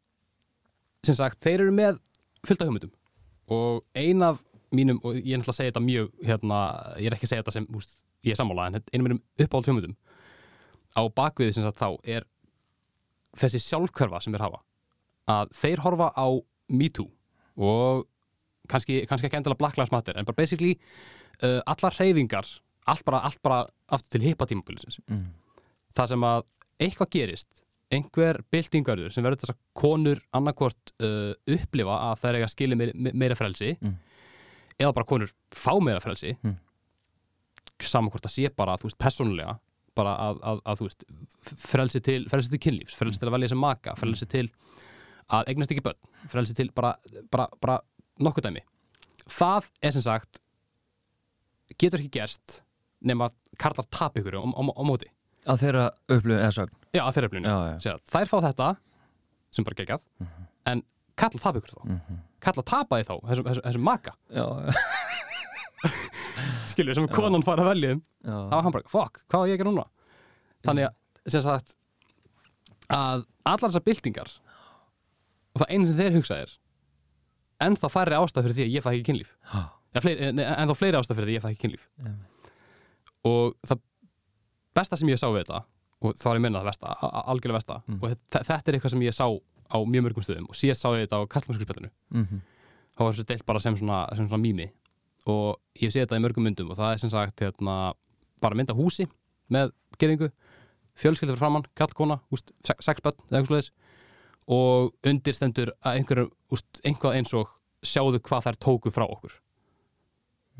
[1.04, 1.98] sem sagt, þeir eru með
[2.46, 2.92] fylgta hugmyndum.
[3.50, 4.38] Og ein af
[4.72, 6.58] mínum, og ég er náttúrulega að segja þetta mjög hérna,
[7.00, 9.22] ég er ekki að segja þetta sem úst, ég er sammála, en einu af mínum
[9.40, 9.96] uppáhalds hugmyndum.
[10.94, 12.24] Á bakviði sem sagt þá er
[13.40, 14.60] þessi sjálfkörfa sem þeir hafa.
[15.30, 16.26] Að þeir horfa á
[16.68, 17.08] Me Too
[17.56, 18.06] og
[18.70, 20.76] kannski, kannski ekki endilega Black Lives Matter en bara basically
[21.42, 22.46] uh, allar hreyfingar
[22.86, 23.64] allt bara, allt bara
[23.96, 25.24] aftur til hippa tímabulisins mm.
[25.98, 26.44] það sem að
[26.80, 32.46] eitthvað gerist einhver byltingarður sem verður þess að konur annarkvort uh, upplifa að þær eiga
[32.46, 33.96] að skilja meira, meira frelsi Mm.
[34.80, 36.54] eða bara konur fá meira frelsi Mm.
[37.80, 39.58] saman hvort að sé bara þú veist, persónulega
[39.96, 41.04] bara að, að, að þú veist
[41.66, 44.46] frelsi til, frelsi til kynlífs, frelsi til að velja sem maka frelsi til
[45.30, 45.98] að eignast ekki börn
[46.30, 46.94] frelsi til bara,
[47.32, 47.80] bara, bara
[48.22, 48.62] nokkuð dæmi
[49.26, 50.40] það er sem sagt
[51.80, 52.60] getur ekki gerst
[53.06, 55.08] nema karlar tap ykkur á, á, á móti
[55.48, 57.28] að þeirra upplifun eða sögn Já, að þeirra.
[57.80, 58.68] Sér, þær fá þetta
[59.54, 60.02] sem bara geggjað
[60.70, 60.82] en
[61.20, 61.82] kalla tapa ykkur þá.
[61.86, 62.18] Mhm.
[62.40, 64.12] Kalla tapaði þá, þessum, þessum, þessum maka.
[66.70, 68.00] Skilju, sem konan fara að velja um.
[68.24, 69.84] þá var hann bara, fuck, hvað á ég að gera núna?
[70.66, 70.94] Þannig að,
[71.34, 71.74] sem sagt,
[72.92, 74.32] að allar þessar byltingar
[75.50, 76.56] og það einu sem þeir hugsa er
[77.64, 79.32] en þá færri ástæð fyrir því að ég fæ ekki kynlíf.
[80.00, 81.84] Nei, en þá fleiri ástæð fyrir því að ég fæ ekki kynlíf.
[82.00, 82.39] Einmitt.
[83.24, 83.80] Og það
[84.74, 85.64] besta sem ég sá við þetta
[86.00, 87.98] og þá er ég minna það versta, a- a- algjörlega versta Mm.
[88.02, 89.26] og þetta, þetta er eitthvað sem ég sá
[89.70, 90.48] á mjög mörgum stöðum.
[90.48, 92.40] Og síðast sá ég þetta á kallmannskurspillinu Mhm.
[92.96, 94.70] þá var þessu deilt bara sem svona, sem svona mými.
[95.26, 97.92] Og ég sé þetta í mörgum myndum og það er sem sagt hérna,
[98.40, 99.06] bara mynd af húsi
[99.50, 100.30] með gerðingu
[100.96, 103.70] fjölskyldur framann, kall kona úst, sex, börn eða eitthvað svoleiðis.
[104.48, 106.30] Og undir stendur að einhverjum
[106.84, 107.48] einhvað eins og
[107.84, 109.32] sjáðu hvað þær tóku frá okkur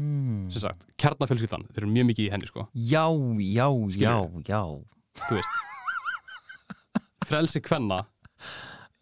[0.00, 0.46] Mm.
[0.52, 3.04] sem sagt, kjarnafjölskyldan, þeir eru mjög mikið í henni sko, já,
[3.44, 3.66] já,
[4.00, 4.14] já,
[4.48, 4.62] já.
[5.26, 5.58] Þú veist
[7.28, 7.98] frelsi kvenna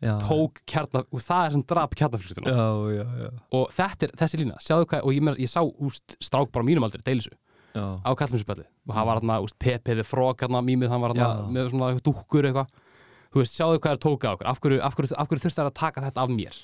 [0.03, 0.17] já.
[0.25, 2.55] tók kjarna og það er sem drap kjarnafjölskylduna.
[2.55, 3.29] Já, já, já,
[3.61, 6.89] og þetta er þessi lína, sjáðu hvað og ég, ég sá úst, strák bara mínum
[6.89, 7.37] aldrei deilisu
[7.79, 11.47] á kallmjömspjalli og hann var Pepe the Frog hann mýmið, hann var Já.
[11.47, 12.67] með svona dúkkur eitthvað.
[13.29, 15.61] Þú veist, sjáðu hvað er tóka á okkur af hverju, af hverju, af hverju þurfti
[15.61, 16.59] þær að taka þetta af mér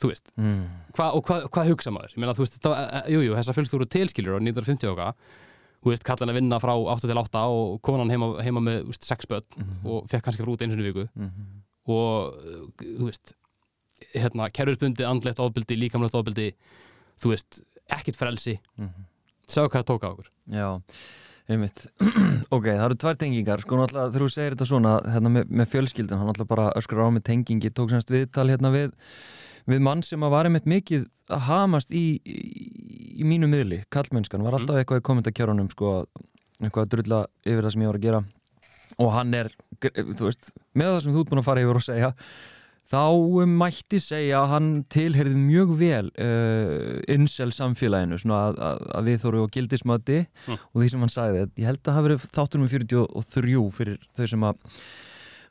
[0.00, 0.64] þú veist, Mm.
[0.96, 3.54] hva, og hvað hva hugsa maður ég meina, þú veist, það, var- jú, jú, þessar
[3.58, 5.14] fjölskyldur tilskilur á 1950 og hvað
[5.84, 9.04] þú veist, kallan að vinna frá 8 til 8 og konan heima, heima með úst,
[9.04, 9.86] 6 börn Mhm.
[9.86, 11.62] og fekk kannski frá út einu sinni í viku Mhm.
[11.86, 13.34] og uh, þú veist
[14.14, 16.54] hérna, kerfisbundi, andlegt ofbeldi, líkamlegt ofbeldi
[17.20, 19.04] þú veist, ekkert frelsi Mhm.
[19.46, 20.80] sjáðu hvað það tók á okkur Já,
[21.48, 21.86] einmitt
[22.52, 25.66] Ok, það eru tvær tengingar sko náttúrulega þegar þú segir þetta svona hérna, með, með
[25.72, 28.92] fjölskyldun, hann náttúrulega bara öskrar á með tengingi tók semst viðtal hérna við
[29.70, 32.38] við mann sem að var einmitt mikið að hamast í, í,
[33.20, 35.92] í mínu miðli kallmennskan, var alltaf eitthvað í kommentarkjörunum sko,
[36.60, 38.24] eitthvað að drulla yfir það sem ég var að gera.
[39.00, 39.48] Og hann er
[39.80, 42.10] þú veist, með það sem þú ert búin að fara yfir og segja
[42.94, 43.00] þá
[43.40, 49.08] um, mætti segja að hann tilherði mjög vel uh, insel samfélaginu svona að, að, að
[49.08, 50.58] við þóru og gildismati Mm.
[50.60, 51.46] og því sem hann sagði.
[51.56, 54.58] Ég held að það hafi verið þáttunum 43 fyrir þau sem að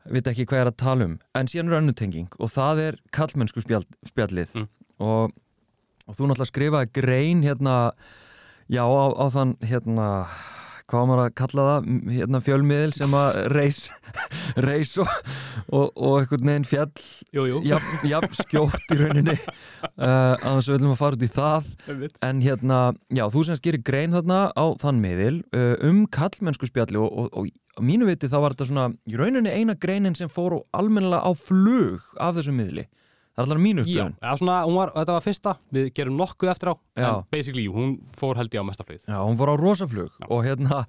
[0.10, 3.00] veit ekki hvað ég er að tala um en síðan er önnutenging og það er
[3.16, 4.52] kallmennsku spjall, spjallið.
[4.58, 4.68] Mm.
[5.00, 5.32] og,
[6.08, 7.78] og þú náttúrulega skrifaði grein hérna
[8.72, 10.10] já á, á þann hérna
[10.94, 13.80] hvað maður að kalla það hérna fjölmiðil sem að reis
[14.68, 15.10] reis og,
[15.68, 16.92] og, og einhvern veginn fjall
[17.34, 19.36] Jú, jú, jafn, jafn skjótt í rauninni
[20.06, 21.72] uh, við viljum að fara út í það.
[22.26, 27.02] En hérna, já, þú sem gerir grein þarna á þann miðil uh, um kallmennsku spjalli
[27.02, 30.30] og, og, og á mínu viti þá var þetta svona í rauninni eina greinin sem
[30.32, 32.86] fór almennilega á flug af þessum miðli
[33.34, 33.84] það er allar mínu
[34.76, 37.08] var, þetta var fyrsta, við gerum nokkuð eftir á, Já.
[37.08, 39.08] en basically, hún fór held ég á mestaflögið.
[39.10, 40.28] Já, hún fór á rosaflug Já.
[40.30, 40.84] og hérna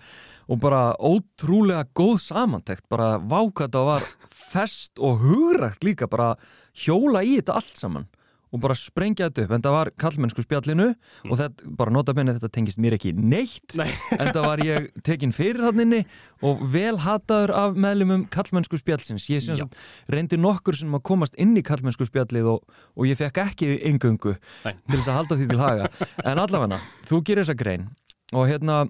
[0.45, 6.35] og bara ótrúlega góð samantekt bara vákata var fest og hugrækt líka bara
[6.77, 8.07] hjóla í þetta allt saman
[8.55, 10.85] og bara sprengja þetta upp, en það var kallmennsku spjallinu
[11.27, 13.89] og þetta, bara nota benni þetta tengist mér ekki neitt Nei.
[14.21, 16.03] en það var ég tekin fyrir hann inni
[16.47, 19.75] og vel hataður af meðlumum kallmennsku spjallsins ég sagt
[20.15, 22.63] reyndi nokkur sem að komast inn í kallmennsku spjallið og,
[22.95, 24.75] og ég fekk ekki yngöngu Nei.
[24.87, 25.91] til þess að halda því til haga
[26.31, 26.79] en allavega,
[27.11, 27.89] þú gerir þessa grein
[28.35, 28.85] og hérna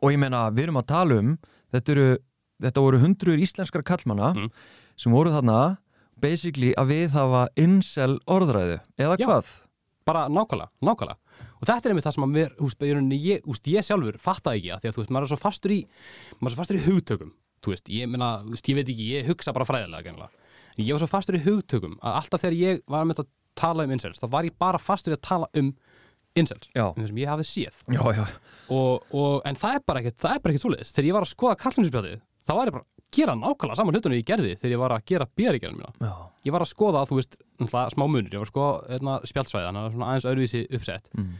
[0.00, 1.34] og ég meina, við erum að tala um
[1.74, 2.08] þetta, eru,
[2.64, 4.50] þetta voru hundruður íslenskar kallmanna Mm.
[5.00, 5.56] sem voru þarna
[6.22, 9.26] basically að við hafa incel orðræðu, eða Já.
[9.28, 9.50] hvað?
[10.08, 11.18] Bara nákvæmlega, nákvæmlega.
[11.60, 14.72] Og þetta er einmitt það sem að mér, úst, ég, úst, ég sjálfur fattaði ekki
[14.74, 15.80] að því að þú veist, maður er svo fastur í,
[16.38, 19.08] maður er svo fastur í hugtökum, þú veist, ég meina, þú veist, ég veit ekki,
[19.14, 20.48] ég hugsa bara fræðilega, gennilega.
[20.76, 23.30] En ég var svo fastur í hugtökum að alltaf þegar ég var með að
[23.60, 25.72] tala um incels, þá var ég bara fastur í að tala um
[26.38, 27.80] incels, um það sem ég hafði séð.
[27.90, 28.24] Já, já,
[28.70, 31.26] og, og, en það er bara ekkert það er bara ekkert svoleiðis, þegar ég var
[31.26, 34.80] að skoða kallinsspjaldið þá var ég bara gera nákvæmlega saman hlutunum ég gerði þegar ég
[34.82, 35.92] var að gera bíðaríkjörnum mína.
[36.00, 36.12] Já.
[36.46, 37.36] ég var að skoða, þú veist,
[37.94, 38.30] smá munur.
[38.30, 41.34] Ég var að skoða hérna, er svona aðeins öðruvísi uppsett, Mm.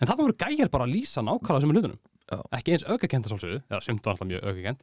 [0.00, 1.98] en þarna voru gæjar bara að lýsa nákvæmlega saman hlutunum.
[2.28, 2.42] Já.
[2.52, 4.80] ekki eins aukakent að sálsögðu, eða sumt var alltaf mjög aukakent.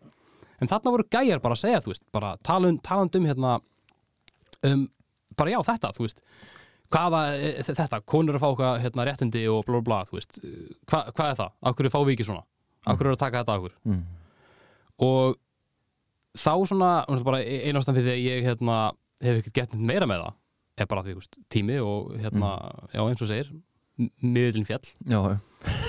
[0.61, 3.61] En þarna voru gæjar bara að segja, þú veist bara talund, talund um hérna
[4.63, 4.89] um,
[5.37, 6.21] bara já, þetta, þú veist.
[6.89, 10.39] Hvaða, e, þetta, konur að fá okkar hérna, réttindi og blá blá þú veist.
[10.89, 12.43] Hva, hvað er það, af hverju fáum við ekki svona?
[12.85, 13.75] Af hverju er að taka þetta af okkur?
[13.85, 14.03] Mm.
[15.05, 15.35] og
[16.37, 16.89] þá svona,
[17.25, 18.77] bara einastan fyrir því að ég hérna,
[19.23, 22.49] hef ekkert gett meira með það er bara því, veist, tími og hérna,
[22.91, 23.51] já, eins og segir
[24.21, 25.19] miðlinn fjall, já,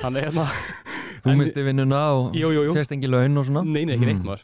[0.02, 0.46] þannig hérna
[1.26, 2.36] Þú misti vinnuna og
[2.76, 3.64] fyrst engi laun og svona.
[3.66, 4.28] Nei, nei, ekki neitt Mm.
[4.28, 4.42] maður.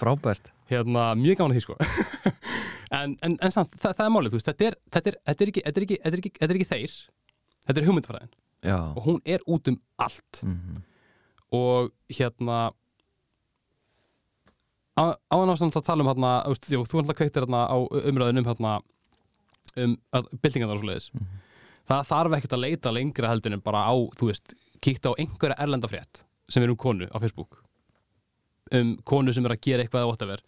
[0.00, 0.46] Frábært.
[0.70, 1.76] Hérna, mjög gaman að því, sko.
[2.94, 5.62] En, en, en samt, það, það er málið, þetta er, þetta er, þetta er, ekki,
[5.66, 6.92] þetta er, ekki, þetta er, ekki, þetta er ekki þeir
[7.66, 8.32] þetta er hugmyndafræðin.
[8.64, 8.76] Já.
[8.94, 10.40] Og hún er út um allt.
[10.46, 10.82] Mm.
[11.58, 12.58] og hérna
[14.98, 18.42] áðan ástand að tala um hérna, þú veist, jú, þú ætla kveiktir hérna á umræðin
[18.42, 18.74] um hérna
[19.82, 19.96] um
[20.42, 21.08] byltingarnar og svo leiðis
[21.90, 24.54] það þarf ekkert að leita lengra heldur en bara á, þú veist,
[24.84, 27.58] kíkta á einhverja erlenda frétt sem er um konu á Facebook.
[28.72, 30.42] Um konu sem er að gera eitthvað eða whatever.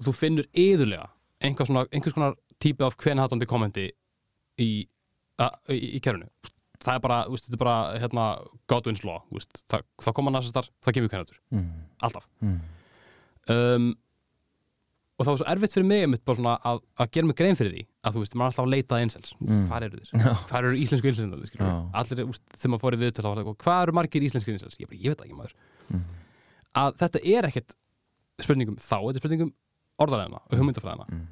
[0.00, 1.06] Og þú finnur yðurlega
[1.40, 3.86] einhvers konar típi af kvenhatandi kommenti
[4.60, 4.68] í,
[5.70, 6.28] í, í kerfinu.
[6.80, 8.26] Það er bara, þú veist, þetta er bara hérna,
[8.72, 11.70] Godwin's Law, þú veist, það, það koma næstastar, það kemur kvenhatur, Mm.
[12.02, 12.26] alltaf.
[12.40, 12.60] Mm.
[13.50, 13.90] Um,
[15.20, 16.20] og það var svo erfitt fyrir mig
[16.64, 18.96] að, að gera mig grein fyrir því að þú veist, maður er alltaf að leita
[18.96, 19.66] að einsels Mm.
[19.68, 20.32] hvað eru þeir, Já.
[20.48, 21.68] hvað eru íslensku einsels Já.
[22.00, 22.22] allir,
[22.56, 25.12] þegar maður fór í viðtöl þá var það, hvað eru margir íslensku einsels ég, ég
[25.12, 25.54] veit ekki maður
[25.90, 26.04] Mm.
[26.80, 27.76] að þetta er ekkert
[28.40, 29.52] spurningum þá, þetta er spurningum
[30.00, 31.26] orðaræðina og hugmyndafræðina Mm.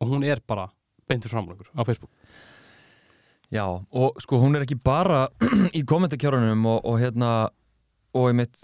[0.00, 0.68] og hún er bara
[1.08, 2.10] beintur framlökur á Facebook
[3.54, 5.28] Já, og sko hún er ekki bara
[5.78, 7.48] í kommentarkjörunum og, og hérna
[8.14, 8.62] og einmitt,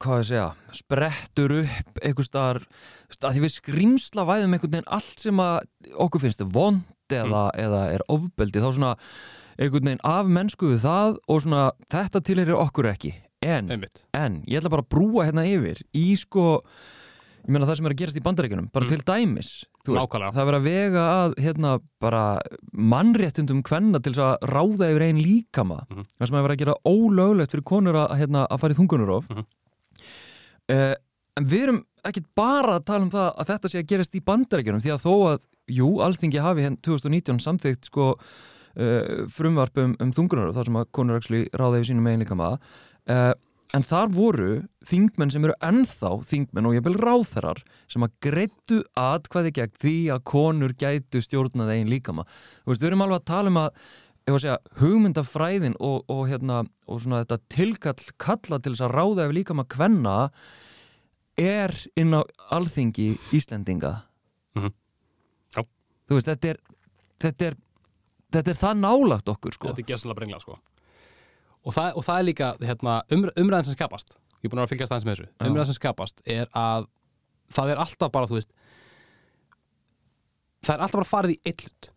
[0.00, 5.18] hvað ég segja sprettur upp þú veist, að því við skrimsla væðum einhvern veginn allt
[5.24, 5.58] sem að
[6.06, 8.92] okkur finnst vond eða, eða er ofbeldi þá svona
[9.58, 13.70] einhvern veginn af mennskuðu það og svona þetta tilherir okkur ekki en,
[14.14, 16.62] en ég ætla bara að brúa hérna yfir í sko
[17.40, 18.90] ég meina það sem er að gerast í bandaríkjunum bara Mm.
[18.92, 19.50] til dæmis
[19.84, 21.70] þú veist, það er verið að vega að hérna
[22.04, 22.22] bara
[22.76, 26.04] mannréttundum kvenna til að ráða yfir einn líkama Mhm.
[26.20, 29.30] það sem er verið að gera ólöglegt fyrir konur að, hérna, að fara í þungunarof
[29.30, 29.44] Mhm.
[30.70, 30.94] Uh,
[31.38, 34.22] en við erum ekkit bara að tala um það að þetta sé að gerast í
[34.24, 35.44] bandaríkjunum því að þó að,
[35.76, 40.90] jú, alþingi hafi hérna 2019 samþygt sko uh, frumvarp um, um þungunarof þar sem að
[40.96, 43.32] konur actually ráða yfir sínum einn líkama uh,
[43.76, 44.50] en þar voru
[44.88, 49.96] þingmenn sem eru ennþá þingmenn og ég vil ráþarar sem að greittu atkvæði gegn því
[50.14, 52.26] að konur gætu stjórnað einn líkama.
[52.64, 53.84] Þú veist, við erum alveg að tala um að
[54.30, 58.84] ég var að segja, hugmyndafræðin og, og, hérna, og svona þetta tilkall kalla til þess
[58.86, 60.16] að ráða ef líkama kvenna
[61.40, 62.22] er inn á
[62.54, 63.92] alþingi Íslendinga.
[64.58, 64.72] Mhm.
[65.56, 65.62] Já.
[66.08, 66.62] Þú veist, þetta er,
[67.26, 67.60] þetta er,
[68.36, 69.70] þetta er það nálagt okkur, sko.
[69.72, 70.58] þetta er gæslega brengla sko.
[71.64, 74.70] og, það, og það er líka hérna, umr, umræðin sem skapast ég er búin að
[74.72, 75.46] fylgjast aðeins með þessu Já.
[75.50, 76.86] umræðin sem skapast er að
[77.52, 78.52] það er alltaf bara, þú veist
[80.64, 81.90] það er alltaf bara farið í eitt hlut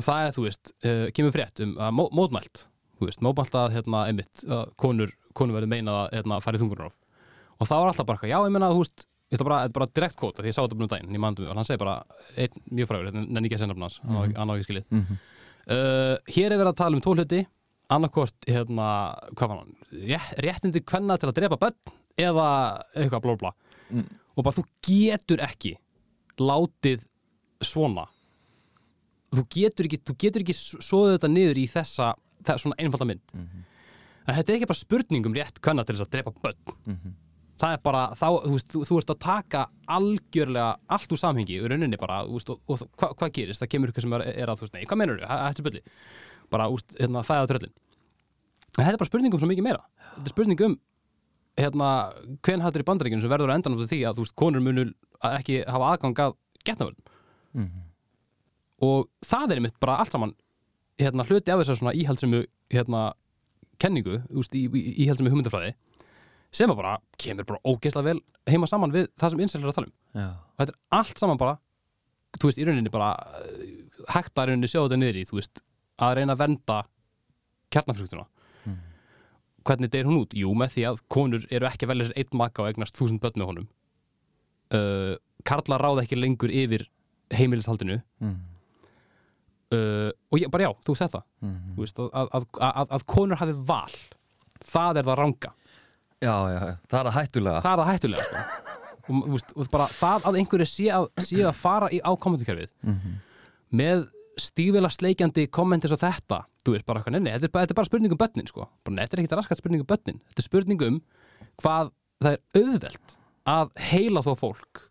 [0.00, 2.64] og það er, þú veist, uh, kemur frétt um að mó, mótmælt,
[3.00, 6.62] þú veist, mótmælt að hérna, einmitt, að konur, konur verður meinað að hérna, fara í
[6.64, 6.96] þungunarof
[7.60, 9.06] og það var alltaf bara, já, ég menna, þú veist
[9.44, 11.54] bara, þetta er bara direkt kóta, því ég sá þetta um daginn í mandum og
[11.60, 11.98] hann segir bara,
[12.40, 14.86] einn mjög frægur þetta er ekki að senda hans, hann á- hann á ekki skilið
[14.90, 15.18] mm -hmm.
[15.70, 17.42] uh, hér er verið að tala um tól hluti
[17.90, 18.88] annarkvort, hérna,
[19.36, 19.74] hvað var hann
[20.10, 21.76] rétt, réttindi kvenna til að drepa börn
[22.18, 22.48] eða
[22.96, 23.52] eitthvað blá blá
[23.90, 24.04] Mm.
[24.38, 25.72] og bara þú getur ekki
[26.38, 27.00] látið
[27.62, 28.04] svona
[29.34, 32.12] þú getur ekki, þú getur ekki svoðið þetta niður í þessa,
[32.56, 33.22] svona einfalda mynd.
[33.34, 33.66] Mhm.
[34.30, 36.56] en þetta er ekki bara spurning um rétt kvenna til þess að drepa börn.
[36.86, 37.14] Mhm.
[37.60, 41.58] það er bara, þá, þú veist, þú, þú ert að taka algjörlega allt úr samhengi
[41.58, 43.60] í rauninni bara, þú veist, og, og hva, hvað gerist?
[43.60, 45.66] Það kemur ykkur sem er, er að, þú veist, nei, hvað menur þau þetta er
[45.68, 45.82] byrli,
[46.50, 47.74] bara, þú veist, hérna, það er á tröllin.
[48.78, 49.82] En þetta er bara spurning um svo mikið meira.
[50.14, 50.78] Þetta er spurning um
[51.60, 51.90] hérna,
[52.46, 54.88] hven hattur í bandaríkjunum sem verður á endan því að, þú veist, konur munul
[55.20, 56.96] ekki hafa aðgang að getnavörn
[57.50, 57.89] Mhm.
[58.80, 60.34] Og það er einmitt bara allt saman
[61.00, 63.12] hérna, hluti af þessar svona íhaldsumu hérna,
[63.80, 65.74] kenningu, veist, í, í, íhaldsumu hugmyndafræði
[66.52, 70.20] sem bara kemur bara ógeðslega vel heima saman við það sem innsælir að tala um
[70.20, 70.26] Já.
[70.34, 71.54] og þetta er allt saman bara
[72.40, 73.62] þú veist, í rauninni bara uh,
[74.14, 75.62] hægt að í rauninni sjá þetta niður í, þú veist
[76.00, 76.80] að reyna að vernda
[77.74, 78.26] kjarnafröktuna
[78.66, 78.76] Mhm.
[79.64, 80.34] hvernig deyr hún út?
[80.36, 83.20] Jú, með því að konur eru ekki að velja sér einn maka og eignast þúsund
[83.22, 83.68] börn með honum
[84.76, 85.14] uh,
[85.48, 86.84] Karla ráða ekki lengur yfir
[87.32, 88.36] heimilishaldinu Mhm.
[89.72, 91.74] Uh, og ég, bara já, þú veist þetta Mhm.
[91.76, 93.94] þú veist, að, að, að, að, að konur hafi val
[94.70, 95.52] það er það ranga.
[96.20, 97.60] Já, já, það er að hættulega.
[97.64, 98.44] Það er það hættulega sko.
[99.10, 102.72] og, veist, og bara það að einhverju sé að, sé að fara í á kommentarkerfið
[102.84, 103.14] Mhm.
[103.72, 104.08] með
[104.40, 107.88] stífilega sleikjandi kommentir svo þetta, þú veist bara eitthvað, nei, nei, þetta þetta er bara
[107.88, 111.00] spurning um börnin, sko, þetta er ekkit raskat spurning um börnin, þetta er spurning um
[111.60, 111.90] hvað
[112.22, 113.16] það er auðvelt
[113.50, 114.84] að heila þó fólk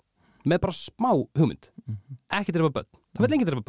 [0.49, 1.69] með bara smá hugmynd.
[2.33, 3.63] Ekki drepa börn, það vil lengi drepa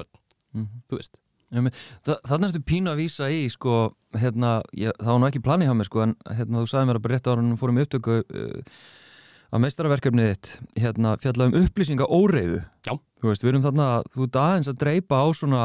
[0.54, 0.82] börn Mhm.
[0.90, 1.18] þú veist,
[1.50, 5.66] Þa, Þannig ertu pínu að vísa í sko, hérna, ég, það var nú ekki planið
[5.66, 8.18] hjá mér sko, en hérna, þú sagði mér að bara rétt ára hún fórum upptöku
[8.22, 8.62] uh,
[9.50, 12.60] að meistaraverkefnið þitt hérna, fjalla um upplýsinga óreiðu
[13.20, 15.64] veist, við erum þarna, þú ert aðeins að dreipa á svona,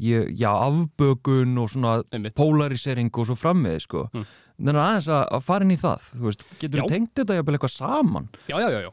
[0.00, 4.08] ég- já, afbökun og svona einmitt polarisering og svo frammiði, sko.
[4.14, 4.24] Mm.
[4.58, 6.82] Þannig að aðeins að, að fara inn í það, þú veist, getur Já.
[6.82, 8.28] þú tengt þetta jafnvel eitthvað saman?
[8.48, 8.92] já, já, já, já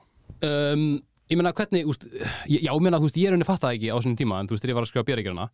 [0.75, 0.83] um,
[1.31, 2.05] ég meina hvernig, úst,
[2.49, 4.55] já, ég meina, þú veist, ég er unni fattaði ekki á þessum tíma, en þú
[4.55, 5.47] veist, þegar ég var að skrifa björðíkjörna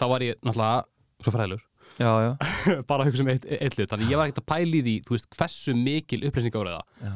[0.00, 1.68] þá var ég náttúrulega svo fræðilur
[2.00, 2.30] Já, já,
[2.88, 5.16] bara að hugsa um eitt, eitt hlut, þannig ég var ekkert að pæli því, þú
[5.16, 7.10] veist, hversu mikil upplýsingáriða já.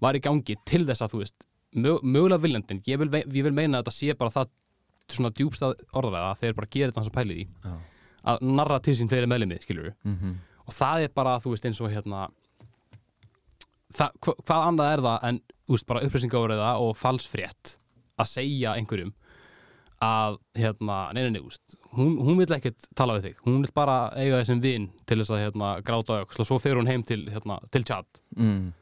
[0.00, 1.44] var í gangi til þess að þú veist
[1.76, 4.54] mög, mögulega viljandinn, ég ég vil meina að þetta sé bara það
[5.12, 7.44] svona djúbstað orðalega þegar bara gerir þetta hans að pæli því.
[7.66, 7.76] Já.
[8.32, 11.80] að narra til sín fleiri meðlemi, skilur Mm og það er bara, þú veist, eins
[11.82, 12.26] og hérna
[13.96, 15.40] það, hva, hvað annað er það en,
[15.72, 17.76] veist, bara upplýsingáriða og falsfrétt
[18.20, 19.12] að segja einhverjum
[20.02, 23.60] að, hérna, nei, nei, nei, þú veist hún, hún vil ekkert tala við þig, hún
[23.62, 26.90] vil bara eiga þessum vin til þess að, hérna, gráta öxl og svo fer hún
[26.90, 28.72] heim til, hérna, til tjad mm.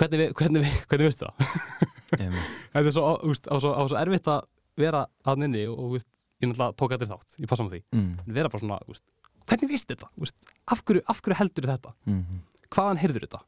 [0.00, 1.52] hvernig, hvernig, við, hvernig veistu það?
[2.14, 4.44] Þetta er svo, úst, á, svo, á svo erfitt að
[4.80, 6.08] vera að inni og úst,
[6.42, 8.10] ég náttúrulega tók þetta þátt, ég passa á því Mm.
[8.24, 9.04] en vera bara svona, úst,
[9.50, 10.08] hvernig veistu þetta?
[10.22, 10.36] Úst,
[10.70, 11.92] af, hverju, af hverju heldur þetta?
[12.08, 12.40] Mm.
[12.74, 13.40] Hvaðan heyrður þetta?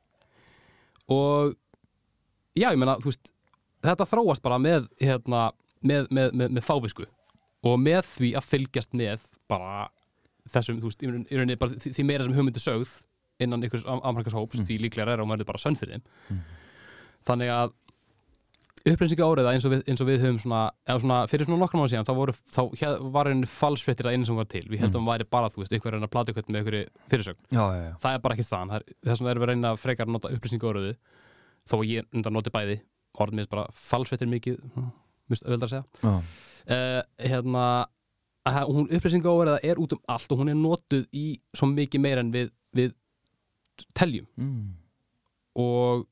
[1.12, 1.54] Og
[2.56, 3.32] já, ég meina, þú veist
[3.86, 5.50] þetta þróast bara með hérna,
[5.86, 7.06] með, með, með, með fávisku.
[7.66, 9.86] Og með því að fylgjast með bara
[10.50, 12.92] þessum, þú veist, í raun- í rauninni bara því, því meira sem hugmyndi sögð
[13.42, 16.06] innan ykkur amrækast hóps, því líklega er og maður er bara sönn fyrir þeim.
[16.30, 16.44] Mm.
[17.26, 17.72] þannig að
[18.92, 21.82] upplýsingu áriða eins og við, eins og við höfum svona, eða svona fyrir svona nokkrum
[21.82, 22.60] ára síðan þá, voru, þá
[23.16, 25.10] var einu falsfréttir að einu sem var til við heldum mm.
[25.12, 26.76] væri bara, þú veist, ykkur reyna ykkur með ykkur
[27.10, 27.94] fyrirsögn, Já, já, já.
[28.04, 30.94] það er bara ekki þann þess vegna erum við reyna frekar að nota upplýsingu áriðu
[31.66, 32.78] þó ég undan noti bæði
[33.18, 34.88] orðin mér bara falsfréttir mikið hm,
[35.32, 37.66] mist öðvöldar að segja uh, hérna
[38.46, 42.04] að hún upplýsingu áriða er út um allt og hún er notuð í svo mikið
[42.04, 42.94] meira en við, við
[43.96, 44.76] teljum Mm.
[45.58, 46.06] og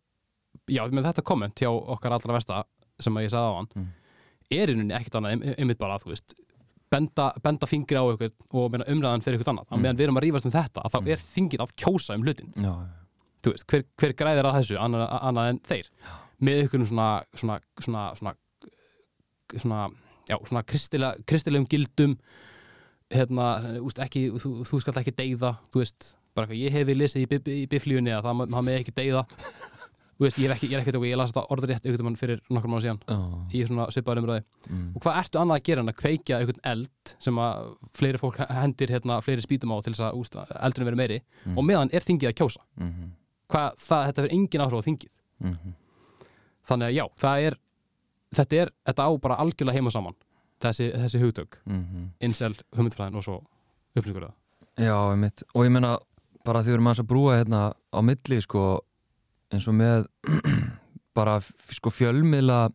[0.69, 2.65] já, með þetta komment hjá okkar allra versta
[3.01, 3.89] sem að ég sagði á hann Mm.
[4.51, 6.35] er í rauninni ekkert annað ein- einmitt bara, þú veist
[6.91, 9.81] benda, benda fingri á eitthvað og meina, umræðan fyrir eitthvað annað, mm.
[9.83, 11.09] Meðan við erum að rífast um þetta að þá Mm.
[11.09, 12.87] er þingin að kjósa um hlutin Já, já.
[13.43, 15.89] þú veist, hver, hver græðir að þessu annað, annað en þeir
[16.41, 18.35] með ykkur svona svona, svona, svona,
[19.59, 19.91] svona,
[20.29, 20.63] já, svona
[21.27, 22.17] kristilegum gildum
[23.15, 27.25] hérna, úst, ekki, þú, þú skalt ekki deyða, þú veist bara eitthvað, ég hefi lesið
[27.27, 29.27] í, í biflíunni að það, með ekki deyða
[30.21, 32.41] veist, ég, hef ekki, ég er ekki tók, ég las þetta orðrétt einhvern mann fyrir
[32.51, 33.17] nokkur mánu síðan Já.
[33.55, 34.93] í svona svipaður umræði Mm.
[34.97, 38.37] og hvað ertu annað að gera en að kveikja einhvern eld sem að fleiri fólk
[38.49, 41.59] hendir hérna, fleiri spýtum á til þess að úst, eldurinn verið meiri Mm.
[41.59, 43.11] og meðan er þingið að kjósa Mhm.
[43.49, 45.75] hvað, það, þetta verður engin áhrif á þingið Mhm.
[46.69, 47.55] þannig að já, það er
[48.35, 50.15] þetta er, þetta á bara algjörlega heima saman
[50.61, 53.45] þessi, þessi hugtök mm incel, hugmyndfræðin og svo
[53.97, 54.33] upplýsingur
[54.79, 55.43] Já, einmitt.
[55.55, 55.99] og ég meina
[56.45, 58.81] bara því við erum að brúa hérna á milli sko,
[59.57, 60.09] eins og með
[61.19, 61.39] bara
[61.73, 62.69] sko fjölmiðla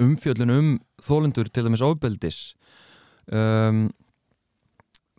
[0.00, 0.68] umfjöllun um
[1.02, 2.42] þólendur til dæmis ofbeldis.
[3.32, 3.88] Um,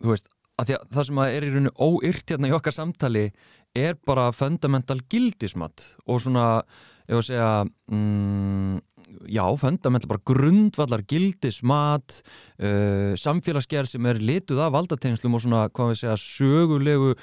[0.02, 3.28] þú veist að að það sem er í rauninu óyrt hérna í okkar samtali
[3.74, 6.62] er bara fundamental gildismat og svona,
[7.08, 7.48] ég var að segja
[7.90, 8.76] mm,
[9.34, 12.20] já, fundamental bara grundvallar gildismat
[12.62, 17.14] uh, samfélagsgerð sem er lituð af valdatengslum og svona, hvað við segja, sögulegu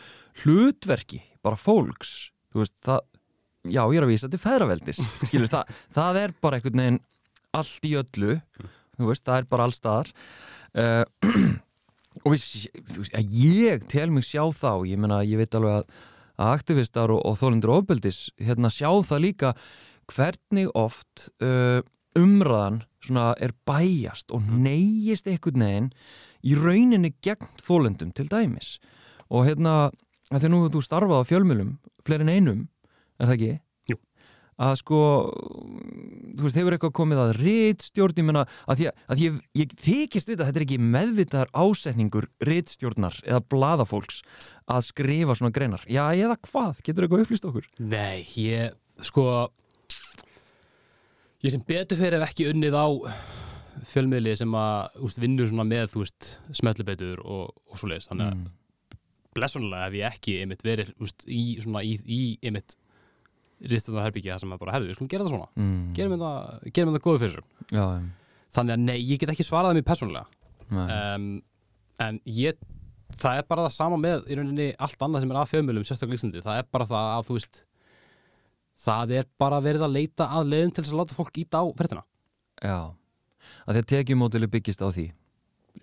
[0.42, 2.32] hlutverki, bara fólks.
[2.52, 3.08] Þú veist, það
[3.68, 7.02] já, ég er að vísa til feðraveldis, skilur, það, það er bara einhvern veginn
[7.58, 8.38] allt í öllu
[8.98, 10.12] þú veist, það er bara allstaðar
[10.80, 11.04] uh,
[12.26, 12.48] og við,
[12.98, 16.04] veist, ég tel mig sjá þá, ég meina, ég veit alveg að,
[16.42, 19.56] að aktivistar og, og þólendur ofbeldis hérna sjá það líka
[20.12, 21.80] hvernig oft uh,
[22.18, 25.90] umræðan svona er bæjast og neyjist einhvern veginn
[26.46, 28.76] í rauninni gegn þólendum til dæmis.
[29.32, 29.92] Og hérna,
[30.34, 32.62] því nú þú starfað á fjölmjölum, fleiri en einum
[33.20, 33.52] er það ekki?
[33.92, 33.98] Jú.
[34.62, 34.98] að sko
[36.38, 40.30] þú veist, hefur eitthvað komið að rítstjórn ég meina, að, því, að, ég, ég þykist
[40.32, 44.22] við að þetta er ekki meðvitaðar ásetningur rítstjórnar eða blaðafólks
[44.72, 47.68] að skrifa svona greinar já, eða hvað, getur eitthvað upplýst okkur?
[47.82, 49.26] Nei, ég, sko
[51.42, 52.88] ég sem betur fyrir ef ekki unnið á
[53.92, 58.42] fjölmiðli sem að úst, vinnur svona með, veist, smetlubeitur og, og svo leiðist, þannig að
[58.42, 58.50] Mm.
[59.32, 62.76] blessunlega hef ég ekki einmitt verið úst, í, svona, í, í einmitt
[63.70, 65.50] ristunarherbyggja herbyggja þar sem að bara, herðu, við skulum gera það svona.
[65.56, 65.80] Mm.
[65.98, 66.62] gerum við það,
[66.96, 67.86] það góðu fyrir sér já,
[68.58, 70.26] þannig að nei, ég get ekki svarað mér persónulega.
[70.72, 71.28] Um,
[72.02, 72.62] en ég
[73.20, 76.20] það er bara það sama með í rauninni allt annað sem er að fjölmiðlum, sérstaklega
[76.20, 76.44] Íslandi.
[76.46, 77.64] Það er bara það að þú veist
[78.82, 81.66] það er bara verið að leita að leiðin til þess að láta fólk íta á
[81.78, 82.06] fréttina.
[82.62, 82.80] Já.
[83.66, 85.08] Að því að tekjumódili byggist á því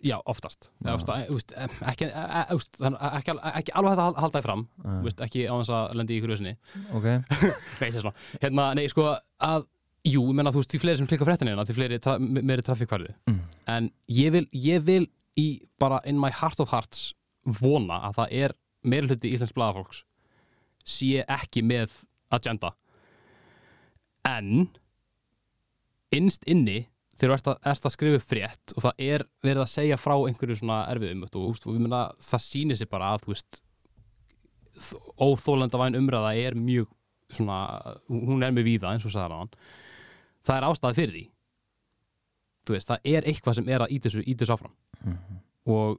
[0.04, 0.90] já, oftast Já.
[0.90, 0.96] Já.
[0.96, 4.62] Veist, e, veist, e, ekki, e, e, ekki, ekki alveg hægt að halda því fram
[5.04, 6.54] veist, ekki á þess að lendi í össinni
[6.98, 7.08] ok,
[8.42, 9.06] hérna, nei, sko
[9.44, 9.66] að
[10.08, 13.14] jú, ég menna þú veist, því fleiri sem klikka fréttina því fleiri, tra meiri trafikkvarði
[13.28, 13.40] Mm.
[13.66, 15.06] en ég vil, ég vil
[15.38, 15.48] í
[15.78, 17.12] bara in my heart of hearts
[17.44, 20.04] vona að það er meiri hluti íslensk blaðafólks
[20.88, 21.92] sé ekki með
[22.32, 22.74] agenda
[24.28, 24.68] en
[26.14, 26.86] innst inni
[27.18, 30.78] þegar þú ert að, skrifa frétt og það er verið að segja frá einhverju svona
[30.92, 33.62] erfiðum og, og, og myna, það sýnir sér bara að þú veist
[35.18, 36.90] óþólenda væn umræða er mjög
[37.34, 37.58] svona,
[38.08, 39.50] hún er með víða eins og sagði hann.
[40.46, 41.24] Það er ástæði fyrir því.
[42.68, 44.76] Þú veist, það er eitthvað sem er að íta þessu, áfram.
[45.04, 45.40] Mhm.
[45.68, 45.98] og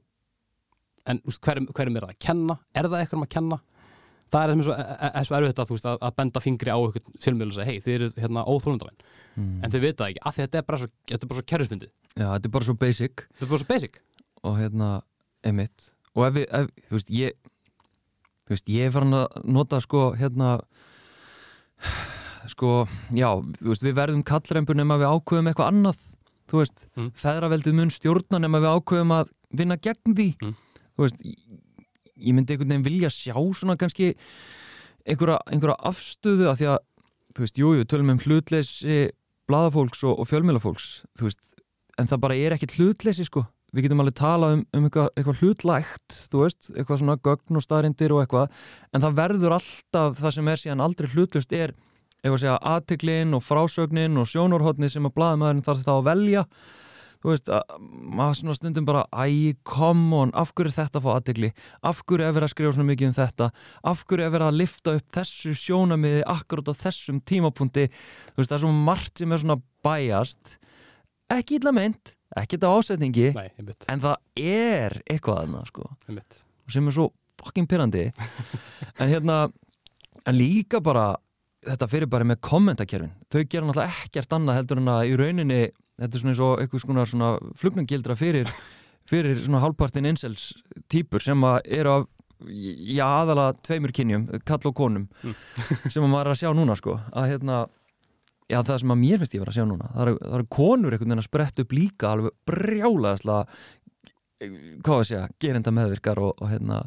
[1.08, 2.56] en hverjum, hverjum er það að kenna?
[2.74, 3.58] Er það eitthvað um að kenna
[4.30, 7.22] það er er er, er erfitt að, þú veist, að, að benda fingri á eitthvað
[7.24, 8.98] fjölmiðl og segja, hei, þið eru hérna óþólundavæn
[9.36, 9.54] mm.
[9.64, 12.26] en þau vita ekki, af því að þetta er bara svo, þetta svo kerfismyndið, já,
[12.26, 13.24] þetta er bara svo basic.
[13.30, 14.00] Þetta er bara svo basic.
[14.40, 14.90] Og hérna,
[15.50, 17.36] emitt og ef við, ef, þú veist, ég
[18.46, 20.54] þú veist, ég er farin að nota sko, hérna
[22.50, 23.28] sko, já,
[23.60, 26.00] þú veist, við verðum kallrempur nema við ákveðum eitthvað annað
[26.50, 27.10] þú veist, Mm.
[27.14, 30.28] feðraveldið mun stjórna nema við ákveðum að vinna gegn því.
[30.42, 30.54] Mm.
[30.96, 31.36] þú veist, ég,
[32.20, 34.14] ég myndi einhvern veginn vilja sjá svona kannski
[35.08, 36.82] einhverja, einhverja afstöðu að því að,
[37.36, 38.98] þú veist, jújú, jú, tölum um hlutleysi
[39.50, 41.40] blaðafólks og, og fjölmjölafólks þú veist,
[41.98, 45.44] en það bara er ekkit hlutleysi sko, við getum alveg talað um, um eitthvað, eitthvað
[45.44, 48.60] hlutlægt, þú veist eitthvað svona gögn og staðrindir og eitthvað
[48.92, 51.74] en það verður alltaf það sem er síðan aldrei hlutlaust er,
[52.20, 56.44] ef að segja aðteglin og frásögnin og sjónórhóttni sem að blaðmaðurinn þarf þá að velja
[57.20, 57.74] þú veist, að,
[58.18, 61.52] maður svona stundum bara æ, come on, af hverju er þetta fá aðtegli
[61.86, 63.50] af hverju er verið að skrifa svona mikið um þetta?
[63.92, 67.86] Af hverju er verið að lifta upp þessu sjónamiði akkurát á þessum tímapunkti?
[67.90, 70.56] Þú veist, það er svo margt sem er svona bæjast
[71.30, 73.48] ekki illa meint, ekki þetta ásetningi nei,
[73.90, 76.40] en það er eitthvað aðna sko, einmitt.
[76.70, 78.08] Sem er svo fucking pyrrandi
[79.00, 79.42] en hérna
[80.26, 81.12] en líka bara
[81.66, 83.12] þetta fyrir bara með kommentakerfin.
[83.28, 85.60] Þau gera náttúrulega ekkert annað heldur en að í rauninni
[86.00, 87.30] þetta er svona eins og eitthvað svona, svona
[87.60, 88.50] flugnangildra fyrir,
[89.10, 90.50] fyrir svona hálfpartin incels
[90.90, 92.08] típur sem að eru af
[92.40, 95.34] já aðala tveimur kynjum kall og konum Mm.
[95.92, 97.58] sem að maður er að sjá núna sko að hérna
[98.50, 100.94] já það sem að mér finnst ég vera að sjá núna það eru, eru konur
[100.96, 103.44] einhvern veginn að spretta upp líka alveg brjálaðislega
[104.80, 106.80] hvað að segja, gerinda meðvirkar og, og hérna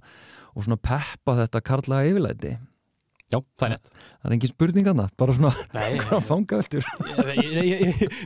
[0.53, 2.55] og svona peppa þetta karlaga yfirlæti
[3.34, 3.89] já, það er rétt.
[4.13, 5.51] Það er engin spurning annað, bara svona
[6.03, 6.88] hvað fangaveltur.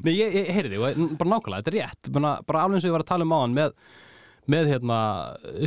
[0.04, 0.84] Nei, ég, heyri þig,
[1.20, 2.12] bara nákvæmlega, þetta er rétt.
[2.18, 3.74] Bara, bara alveg eins og ég var að tala um á hann með,
[4.52, 5.00] með hérna,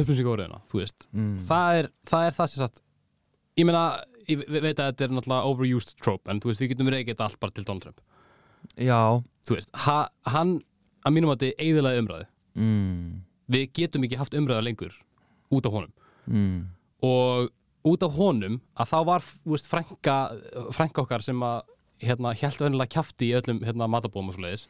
[0.02, 1.34] upplýsingóriðina þú veist, mm.
[1.48, 2.84] það, er, það er það sem sagt
[3.60, 3.84] ég meina,
[4.28, 7.26] ég ve- veit að þetta er náttúrulega overused trope, en þú veist, við getum þetta
[7.26, 8.02] allt bara til Donald Trump.
[8.76, 9.00] Já,
[9.46, 9.98] þú veist, ha,
[10.30, 10.58] hann
[11.06, 12.28] að mínum að þetta eiginlega umræðu.
[12.60, 14.96] Mm, við getum ekki haft umræðu lengur
[15.50, 15.94] út af honum.
[16.30, 16.58] Mm,
[17.06, 17.50] og
[17.86, 20.16] út af honum að þá var veist, frænka,
[20.76, 21.62] frænka okkar sem að
[22.04, 24.66] hérna, hjælt vennilega kjafti í öllum hérna, matabóðum og svo leiðis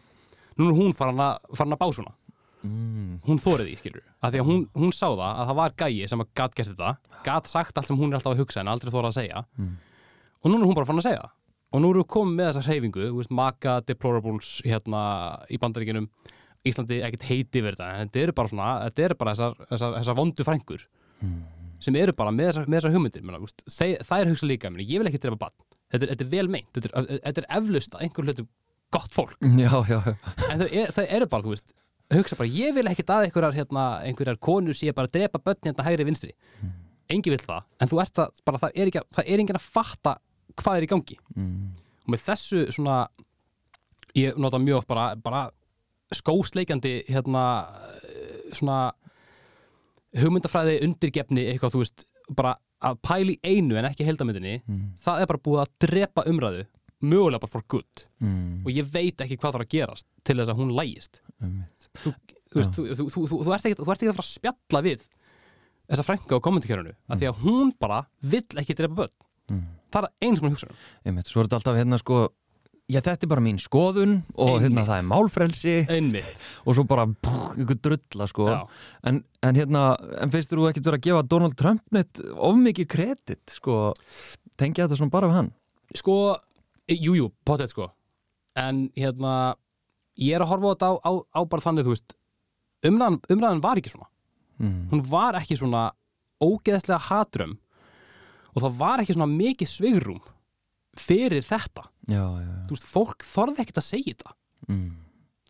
[0.58, 2.16] nú er hún farin að, farin að bá svona.
[2.60, 5.76] Mm, hún þórið því, skilur af því að hún, hún sá það að það var
[5.80, 8.60] gæi sem að gat gert þetta gat sagt allt sem hún er alltaf að hugsa
[8.60, 9.44] en aldrei þórað að segja.
[9.56, 9.70] Mm.
[10.42, 11.30] og núna er hún bara fann að segja
[11.70, 15.02] og nú eru við komið með þessa hreyfingu veist, Maka, Deplorables hérna
[15.48, 16.10] í bandaríkinum
[16.68, 20.44] Íslandi ekkert heiti en þetta eru bara svona, þetta eru bara þessar, þessar, þessar vondu
[20.44, 20.84] frængur
[21.24, 21.40] mm.
[21.80, 24.70] Sem eru bara með þessar, með þessar hugmyndir menna, úst, þeir, það er hugsa líka,
[24.72, 25.54] menna, ég vil ekki drepa bann
[25.90, 28.48] þetta, er- þetta er vel meint, þetta er, þetta er eflaust að einhver hlutum
[28.90, 29.36] gott fólk.
[29.40, 30.14] Já, já, já.
[30.50, 31.74] En þau, er, þau eru bara, þú veist
[32.10, 35.60] hugsa bara, ég vil ekki að einhverjar, hérna, einhverjar konur sé bara að drepa börn
[35.68, 36.32] hérna hægri vinstri.
[37.10, 39.68] Engin vill það, en þú ert það bara, það er, ekki, það er enginn að
[39.78, 40.16] fatta
[40.58, 41.16] hvað er í gangi.
[41.38, 41.70] Mm,
[42.02, 42.96] og með þessu svona
[44.18, 45.44] ég nota mjög oft bara, bara
[46.18, 47.44] skósleikandi hérna
[48.58, 48.80] svona
[50.18, 52.06] hugmyndafræði undirgefni eitthvað þú veist
[52.36, 56.64] bara að pæli einu en ekki heldamyndinni mm, það er bara búið að drepa umræðu
[57.00, 58.04] mögulega bara for good.
[58.20, 61.22] Mm, og ég veit ekki hvað þarf að gerast til þess að hún lægist.
[61.40, 61.88] Einmitt.
[62.02, 62.12] þú,
[62.58, 63.88] veist, þú, þú, þú, þú, ert ekki ekki að
[64.18, 65.06] fara að spjalla við
[65.90, 69.16] þessa frænka á kommentarkerfinu af því að hún bara vill ekki drepa börn.
[69.50, 69.64] Mm.
[69.90, 71.16] það er eins og hún hugsa um.
[71.26, 72.18] Svo er þetta alltaf hérna sko
[72.90, 74.88] Já, þetta er bara mín skoðun og hérna Einmitt.
[74.88, 75.74] það er málfrelsi.
[75.94, 76.30] Einmitt.
[76.64, 78.48] Og svo bara pff, ykkur drulla sko.
[79.06, 79.84] En, en hérna,
[80.24, 83.92] en finnst þú ekkert vera að gefa Donald Trump neitt of mikið kredit sko,
[84.58, 85.52] tengja þetta svona bara við hann?
[85.94, 86.16] Sko,
[86.90, 87.92] jújú, jú, pottet sko.
[88.58, 89.54] En hérna
[90.18, 92.16] ég er að horfa á þetta á, á, á bara þannig þú veist,
[92.90, 94.10] umræðan, umræðan var ekki svona.
[94.60, 94.90] Mm.
[94.90, 95.86] hún var ekki svona
[96.44, 97.54] ógeðslega hatrömm
[98.52, 100.18] og það var ekki svona mikið svigrum
[101.00, 104.36] fyrir þetta Já, já, þú veist, fólk þorði ekkert að segja þetta.
[104.68, 104.88] Mm.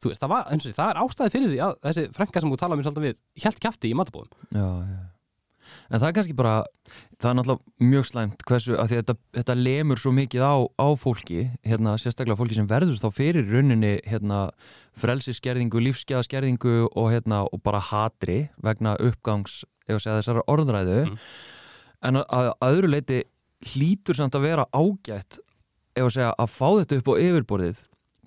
[0.00, 2.42] þú veist, það var, eins og því, það er ástæði fyrir því að þessi frænka
[2.42, 5.00] sem þú talaði mér svolítið við hjælt kjafti í matabóðum
[5.90, 6.52] En það er kannski bara,
[7.20, 10.88] það er náttúrulega mjög slæmt hversu, að að þetta, þetta lemur svo mikið á, á
[10.98, 14.40] fólki, hérna sérstaklega fólki sem verður þá fyrir rauninni hérna
[15.00, 20.98] frelsiskerðingu, lífskeðaskerðingu og hérna og bara hatri vegna uppgangs, ef að segja þessara orðræðu.
[21.10, 21.20] Mm.
[22.08, 23.22] en að, að öðru leiti
[23.74, 25.40] hlýtur samt að vera ágætt
[25.96, 27.80] ef að segja að fá þetta upp á yfirborðið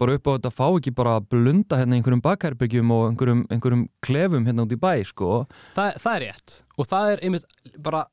[0.03, 3.83] bara upp á þetta fá ekki bara að blunda hérna einhverjum bakherbyggjum og einhverjum, einhverjum
[4.03, 5.43] klefum hérna út í bæ sko.
[5.77, 6.55] Það, það er rétt.
[6.81, 7.45] Og það er einmitt
[7.85, 8.03] bara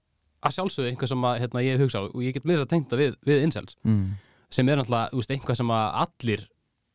[0.45, 3.01] að sjálfsögðu einhvað sem að, hérna, ég hugsa og ég get með þess að tengta
[3.01, 4.01] við, við incels mm.
[4.53, 6.45] sem er náttúrulega, þú veist, einhvað sem að allir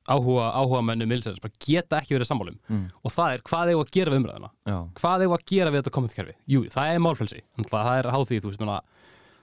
[0.05, 2.87] áhuga, áhuga mennum incels bara geta ekki verið sammálum Mm.
[3.05, 5.79] og það er hvað eigum að gera við umræðina Já, hvað eigum að gera við
[5.81, 8.77] þetta kommentkerfi jú, það er málfrelsi, það er háð því þú veist, menna,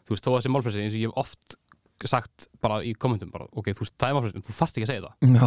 [0.07, 1.57] þú veist,
[2.11, 4.93] sagt bara í kommentum bara, ok, þú veist, það er en þú þarft ekki að
[4.93, 5.15] segja það.
[5.39, 5.47] Já,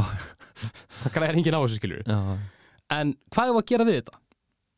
[1.02, 2.20] það græðir enginn á þessu skiljur já,
[2.96, 4.20] en hvað eigum að gera við þetta?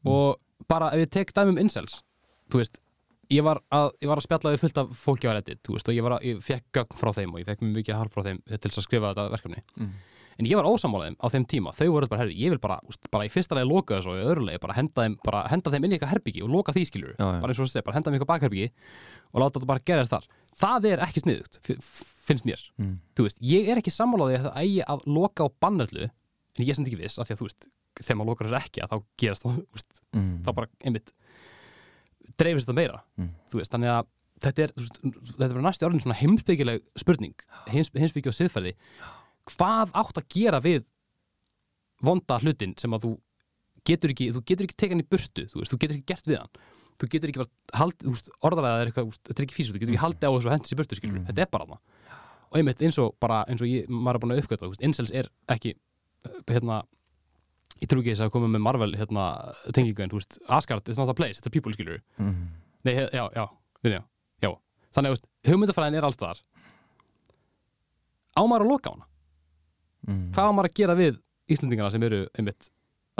[0.07, 2.01] Og bara ef ég tek dæmi um incels
[2.51, 2.79] þú veist,
[3.33, 5.89] ég var að, ég var að spjalla við fullt af fólki á Reddit, þú veist,
[5.89, 8.23] og ég, að, ég fekk gögn frá þeim og ég fekk mjög mikið harf frá
[8.27, 9.63] þeim til að skrifa þetta verkefni.
[9.77, 9.91] Mm.
[10.37, 13.07] En ég var ósamálaðum á þeim tíma, þau voru bara, herri, ég vil bara, úst,
[13.11, 15.71] bara í fyrsta lagi loka þessu og í öðru lagi bara henda þeim, bara henda
[15.73, 18.11] þeim inn í eitthvað herbyggi og loka því skiljur, bara eins og þessi, bara henda
[18.11, 18.67] þeim í eitthvað bakherbyggi
[19.33, 20.27] og láta þetta bara gerast þar.
[20.61, 21.59] Það er ekki sniðugt,
[22.27, 22.61] finnst mér.
[22.77, 22.93] Mm.
[23.17, 26.69] þú veist, ég er ekki sammálaði að það eigi að loka á bannöllu en ég
[26.73, 27.67] er sem ekki viss, af því að þú veist
[27.97, 30.39] þegar maður lokar þessu ekki, að þá gerast veist, Mm.
[30.45, 31.11] þá bara einmitt
[32.37, 33.01] dreifist þetta meira.
[33.19, 33.31] Mm.
[33.51, 34.07] þú veist, þannig að
[34.45, 37.33] þetta er, þetta er bara næstu orðin svona heimsbyggileg spurning
[37.73, 38.73] heims, heimsbyggja og siðferði
[39.53, 40.83] hvað átt að gera við
[42.03, 43.11] vonda hlutin sem að þú
[43.87, 46.37] getur ekki, þú getur ekki tekan í burtu þú veist, þú getur ekki gert við
[46.41, 46.51] hann.
[46.97, 49.81] Þú getur ekki bara hald, þú veist, orðaræða er eitthvað, þetta er ekki físut, þú
[49.83, 51.25] getur ekki haldið á þessu hendis í burtu, Mhm.
[51.29, 51.79] þetta er bara það
[52.47, 54.19] og einmitt eins og bara, eins og ég, maður er
[54.63, 55.73] þú veist, incels er ekki
[56.25, 56.77] uh, hérna,
[57.81, 59.25] ég trú ekki þess að koma með Marvel, hérna,
[59.73, 60.09] tengingu en,
[60.49, 62.47] Asgard is not a place, it's a people, skilur Mm.
[62.83, 63.45] Nei, já, já,
[63.83, 64.03] við já,
[64.41, 64.51] já
[64.95, 66.41] Þannig að, hugmyndafræðin er alls þar
[68.37, 69.05] Á maður að loka á hana?
[70.07, 70.27] Mm.
[70.35, 72.69] Hvað á maður að gera við Íslendingana sem eru, einmitt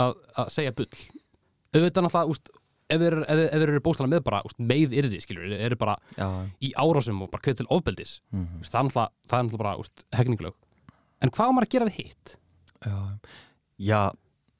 [0.00, 2.50] að, að segja bull auðvitað náttúrulega, úst,
[2.88, 6.28] ef þeir eru- eru bóstala með bara, úst, meið yrði, skilur þeir eru bara Já,
[6.64, 8.46] í árásum og bara kveð til ofbeldis mm.
[8.62, 10.56] Úst, það er náttúrulega, er bara, úst, hegninglög
[11.24, 12.34] en hvað á maður að gera við hitt?
[12.86, 12.98] já,
[13.76, 14.00] já,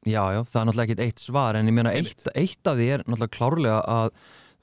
[0.08, 2.90] já, já, það er náttúrulega ekkit eitt svar en ég meina eitt, eitt af því
[2.96, 4.12] er náttúrulega klárlega að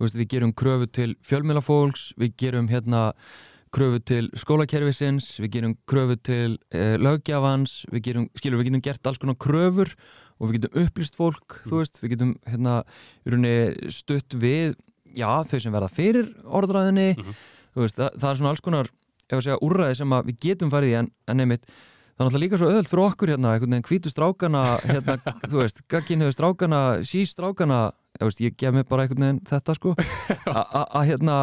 [0.02, 3.08] veist, við gerum kröfu til fjölmiðlafólks, við gerum hérna
[3.76, 9.10] kröfu til skólakerfisins, við gerum kröfu til uh, lögjafans, við gerum, skilur, við getum gert
[9.12, 9.92] alls konar kröfur
[10.40, 12.78] og við getum upplýst fólk, þú veist, við getum hérna,
[13.28, 14.76] rauninni stutt við,
[15.16, 17.36] já, þau sem verða fyrir orðræðinni, Mhm.
[17.76, 18.90] þú veist, það, það er svona alls konar,
[19.30, 22.26] ef að segja, úrræði sem að við getum farið í en, en einmitt, það er
[22.30, 25.16] náttúrulega líka svo öðvöld fyrir okkur hérna, einhvern veginn hvítu strákana hérna,
[25.52, 27.80] þú veist, gagginniðu strákana sí strákana,
[28.20, 29.96] ég, veist, ég gef mér bara einhvern veginn þetta sko
[30.96, 31.40] að hérna,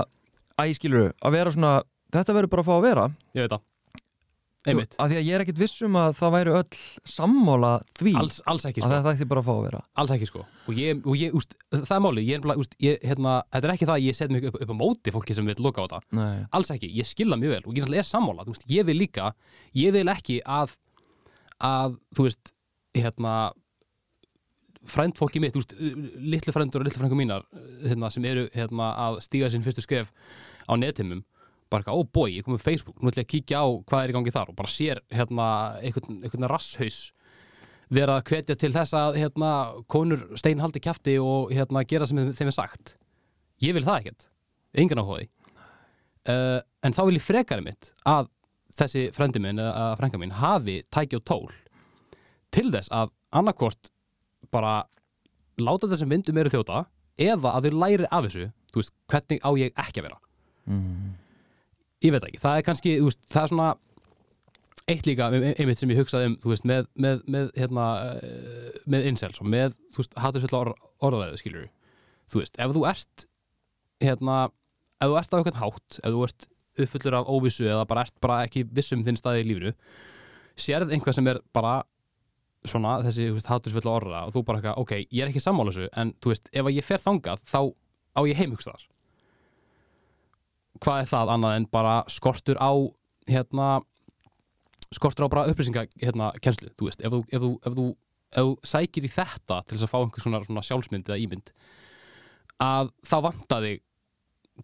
[0.76, 1.72] skilur að vera svona,
[2.12, 3.10] þetta verður bara að fá að vera.
[3.32, 3.68] Ég veit það.
[4.62, 4.92] Einmitt.
[5.02, 8.12] að því að ég er ekkit viss um að það væri öll sammála því.
[8.20, 8.90] Alls, alls ekki að sko.
[8.92, 9.80] þetta ætti bara að fá að vera.
[9.98, 10.42] Alls ekki sko.
[10.70, 13.68] Og ég, og ég úst, það er máli Ég er bara, úst, ég, hérna Þetta
[13.68, 15.82] er ekki það að ég set mig upp, upp á móti fólki sem vil loka
[15.82, 16.00] á þetta.
[16.14, 16.44] Nei.
[16.54, 17.60] Alls ekki, ég skilða mjög vel.
[17.66, 19.32] Og ég er sammála veist, Ég vil líka,
[19.74, 20.76] ég vil ekki að
[21.62, 22.54] að, þú veist
[22.94, 23.34] hérna
[24.92, 25.74] frændfólki mitt, þú veist,
[26.34, 27.44] litlu frændur og litlu frængur mínar
[27.84, 30.10] hérna, sem eru hérna, að stíga sinn fyrstu skref
[30.66, 31.22] á netimum
[31.72, 34.04] bara eitthvað, ó bói, ég kom með Facebook nú ætla ég að kíkja á hvað
[34.04, 35.48] er í gangi þar og bara sér hérna,
[35.80, 37.00] einhvern, einhvern rasshaus
[37.92, 39.52] vera að hvetja til þess að hérna,
[39.92, 42.94] konur steinhaldi kjafti og hérna, gera sem þeim er sagt.
[43.60, 44.28] Ég vil það ekkert,
[44.80, 45.28] engan áhugaði
[46.28, 48.30] uh, en þá vil ég frekari mitt að
[48.76, 51.50] þessi frendi minn eða frænga minn hafi tæki og tól
[52.54, 53.90] til þess að annarkvort
[54.52, 54.82] bara
[55.60, 56.84] láta þessum vindum eru þjóta
[57.20, 60.18] eða að þau læri af þessu þú veist, hvernig á ég ekki að vera?
[60.72, 61.12] Mm.
[62.02, 63.68] Ég veit ekki, það er kannski þú veist, það er svona
[64.90, 67.84] eitt líka ein- einmitt sem ég hugsaði um þú veist, með, með, með hérna
[68.18, 71.68] eh, með incels og með, þú veist, hattusvilla orð, orðaræðu skilur
[72.32, 73.26] þú veist, ef þú ert
[74.02, 74.38] hérna,
[74.98, 76.48] ef þú ert á einhvern hátt ef þú ert
[76.82, 79.72] uppfullur af óvissu eða bara ert bara ekki viss um þinn staði í lífinu
[80.58, 81.82] sérð einhvað sem er bara
[82.66, 86.12] svona þessi hattusvilla orða og þú bara eitthvað, ok, ég er ekki sammála þessu en
[86.22, 87.60] þú veist, ef ég fer þangað þá
[88.16, 88.84] á ég heimhugstaðar
[90.82, 92.72] hvað er það annað en bara skortur á
[93.30, 93.68] hérna
[94.92, 97.86] skortur á bara upplýsinga hérna kennslu, þú veist, ef þú, ef þú, ef þú,
[98.32, 101.52] ef þú sækir í þetta til þess að fá einhver svona, svona sjálfsmynd eða ímynd
[102.62, 103.80] að það vanta þig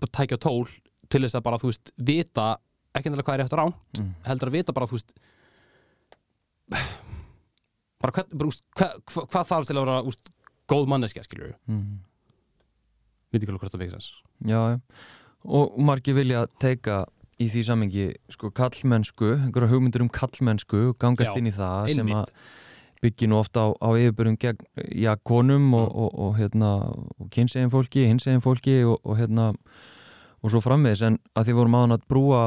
[0.03, 0.67] bara tækja tól
[1.09, 2.49] til þess að bara, þú veist, vita
[2.99, 4.11] ekki endilega hvað er eftir ránt, Mm.
[4.27, 5.15] heldur að vita bara, þú veist
[8.03, 10.31] bara, hvað, bara úst, hvað, hvað, hvað þarf til að vera úst,
[10.71, 11.97] góð manneskja, skilur við Mm.
[13.33, 14.13] veit ekki alveg hvort það veikir þess
[14.49, 14.79] Já, já.
[15.49, 17.03] Og margir vilja teika
[17.41, 21.93] í því samengi sko kallmennsku, einhverja hugmyndur um kallmennsku og gangast Já, inn í það
[21.95, 22.33] sem einmitt.
[22.33, 22.67] að
[23.05, 24.59] byggja nú ofta á, á yfirbyrjum gegn,
[24.99, 25.99] já, konum og, Mm.
[26.03, 26.71] og, og, hérna,
[27.21, 29.53] og kynsegin fólki, hinsegin fólki og, og hérna
[30.43, 32.43] og svo framvegis, en að því vorum aðan að brúa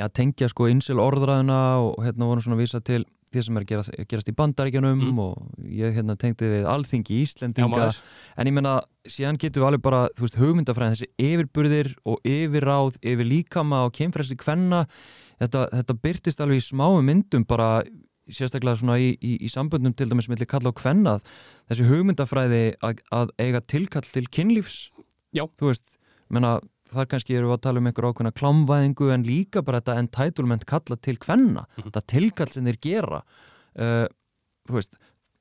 [0.00, 3.64] að tengja sko insil orðræðuna og hérna vorum svona að vísa til því sem er
[3.68, 5.18] gerast, gerast í bandaríkjanum Mm.
[5.18, 7.98] og ég hérna tengdi við alþingi Já, Íslendinga maður.
[8.36, 8.74] En ég menna,
[9.08, 14.36] síðan getum við alveg bara, veist, hugmyndafræðin, þessi yfirburðir og yfirráð, yfir líkama og kynfrelsi
[14.36, 14.84] kvenna,
[15.40, 17.82] þetta, þetta byrtist alveg í smáum myndum bara
[18.32, 21.16] sérstaklega svona í, í, í samböndum til dæmis milli kalla og kvenna,
[21.68, 24.90] þessi hugmyndafræði að, að eiga tilkall til kynlífs.
[25.34, 25.46] Já.
[25.58, 25.98] Þú veist,
[26.32, 26.60] menna,
[26.92, 30.64] þar kannski erum við að tala um einhver ákveðna klámvæðingu en líka bara þetta entitlement
[30.68, 31.90] kalla til kvenna, Mhm.
[31.90, 33.22] þetta tilkall sem þeir gera.
[33.78, 34.06] Uh,
[34.70, 34.94] veist,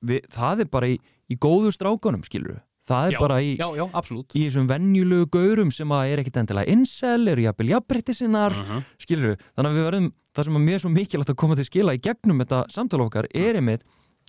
[0.03, 0.99] við, það er bara í,
[1.29, 2.61] í góðu strákunum, skilur við.
[2.87, 3.85] Það er Já, bara í, Já, já,
[4.33, 8.71] í þessum venjulegu gaurum sem að er ekkit endilega incel, eru jafnvel jafnbreytti sinnar, uh
[8.71, 8.83] -huh.
[8.97, 9.43] skilur við.
[9.55, 12.39] Þannig að við verðum, það sem er svo mikilvægt að koma til skila í gegnum
[12.41, 13.83] þetta samtala okkar er einmitt,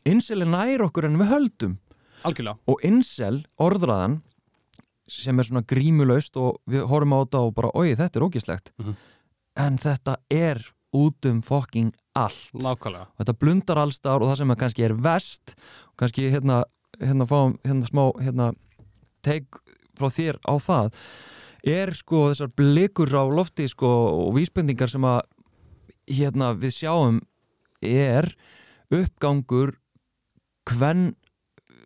[0.04, 1.78] incel er nær okkur en við höldum.
[2.24, 4.20] Algjörlega Og incel, orðræðan,
[5.10, 8.72] sem er svona grímulaust og við horfum á þetta og bara, oi, þetta er ógislegt.
[8.78, 8.96] Mhm.
[9.56, 14.54] En þetta er út um fucking allt Nákvæmlega og þetta blundar allstar og það sem
[14.60, 15.54] kannski er vest
[15.88, 16.62] og kannski hérna,
[17.00, 18.52] hérna fáum hérna smá hérna,
[19.24, 19.60] teik
[19.96, 20.92] frá þér á það
[21.72, 23.88] er sko þessar blikur á lofti sko
[24.26, 25.22] og vísbendingar sem að
[26.10, 27.20] hérna við sjáum
[27.80, 28.28] er
[28.92, 29.76] uppgangur
[30.68, 31.14] hvern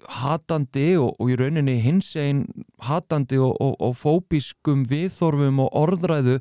[0.06, 2.44] hatandi og, og í rauninni hins einn
[2.86, 6.38] hatandi og, og, og fóbískum viðþorfum og orðræðu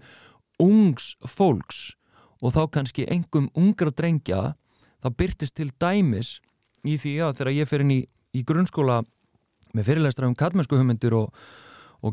[0.61, 1.95] ungs fólks
[2.41, 4.55] og þá kannski engum ungra drengja
[5.03, 6.39] það byrtist til dæmis
[6.86, 8.01] í því að þegar ég fer inn í,
[8.38, 9.01] í grunnskóla
[9.76, 11.32] með fyrirlæstra um kallmennsku hugmyndir og,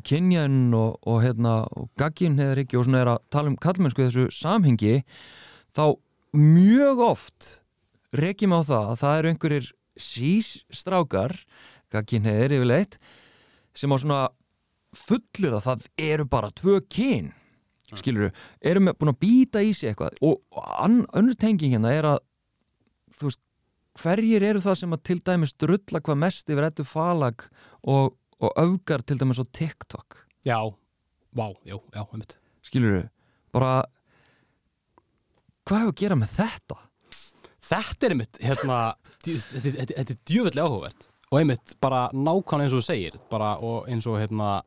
[0.06, 4.08] kynjan og, hérna, og gaggin hefur ekki og svona er að tala um kallmennsku í
[4.08, 5.02] þessu samhengi
[5.76, 5.84] þá
[6.32, 7.50] mjög oft
[8.16, 9.70] rekjum á það að það eru einhverjir
[10.00, 11.36] sísstrákar
[11.92, 12.98] gaggin hefur yfirleitt
[13.76, 14.22] sem á svona
[14.96, 17.32] fullir að það eru bara tvö kyn
[18.00, 20.18] skilur við, erum við búin að býta í sig eitthvað.
[20.24, 20.40] Og
[21.18, 22.20] önnur tenging hérna er að
[23.18, 23.42] þú veist,
[24.02, 27.46] hverjir eru það sem að til dæmis drulla hvað mest yfir ettu falag
[27.82, 30.22] og, og öfgar til dæmis á TikTok?
[30.48, 30.58] Já,
[31.36, 32.38] vá, já, já, einmitt.
[32.64, 33.10] Skilur við,
[33.54, 33.82] bara
[35.68, 36.80] hvað hefur að gera með þetta?
[37.62, 38.78] Þetta er einmitt, hérna
[39.22, 41.08] Þetta er djöfellega áhugavert.
[41.32, 44.60] Og einmitt bara nákvæmlega eins og þú segir bara og eins og hérna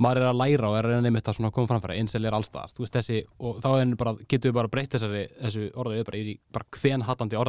[0.00, 2.36] maður er að læra og er að nefna þetta svona að koma framfæra einsel er
[2.36, 3.68] allstaðar, þú veist þessi og þá
[4.00, 7.40] bara, getur við bara breytt þessari þessu orðræðu bara í bara hven hattandi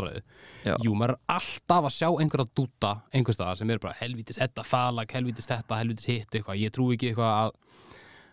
[0.65, 0.75] Já.
[0.83, 4.65] jú, maður er alltaf að sjá einhverja dúta einhvers staðar sem er bara helvítis þetta
[4.67, 7.55] falag, helvítis þetta, helvítis hitt eitthvað, ég trú ekki eitthvað að,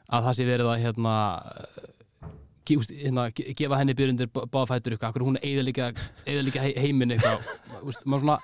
[0.09, 1.15] að það sé verið að hérna
[2.77, 5.93] hérna, ge- gefa henni byrjundir báðfættur eitthvað, akkur hún er eðalíka,
[6.27, 7.41] eðalíka heiminn eitthvað,
[8.05, 8.39] svona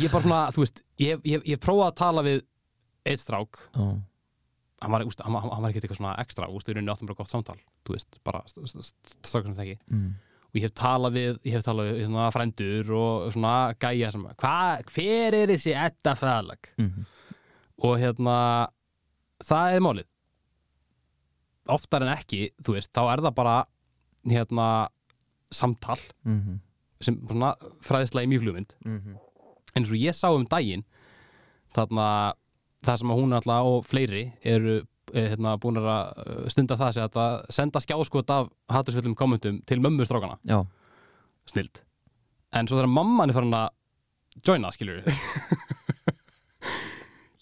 [0.00, 2.42] ég er bara svona, þú veist ég, hef- prófað að tala við
[3.06, 3.86] eitt strák Já.
[4.82, 7.30] hann var, hann, hann var ekki eitthvað svona ekstra úst, við erum áttum bara gott
[7.32, 10.14] samtal þú veist, bara strákar sem þekki Mm.
[10.46, 14.22] og ég hef talað við, ég hef talað við svona frændur og svona gæja sem
[14.24, 17.06] hva, hver er þessi etta fæðalag Mm.
[17.82, 18.68] og hérna
[19.44, 20.06] það er málið
[21.68, 23.56] oftar en ekki, þú veist, þá er það bara
[24.26, 24.88] hérna
[25.54, 26.60] samtal Mm.
[27.00, 27.52] sem svona
[27.84, 29.16] fræðislega í mjögflugmynd Mm.
[29.76, 30.84] eins og ég sá um daginn
[31.74, 32.34] þarna
[32.82, 34.82] það sem að hún alltaf og fleiri eru
[35.14, 35.86] eh, hérna, búin að
[36.26, 40.38] eh, stunda það að senda skjáskot af hattursvöldum kommentum til mömmustrákana,
[41.46, 41.82] snild
[42.52, 43.68] en svo þegar mamman er farin að
[44.46, 45.04] joina, skilur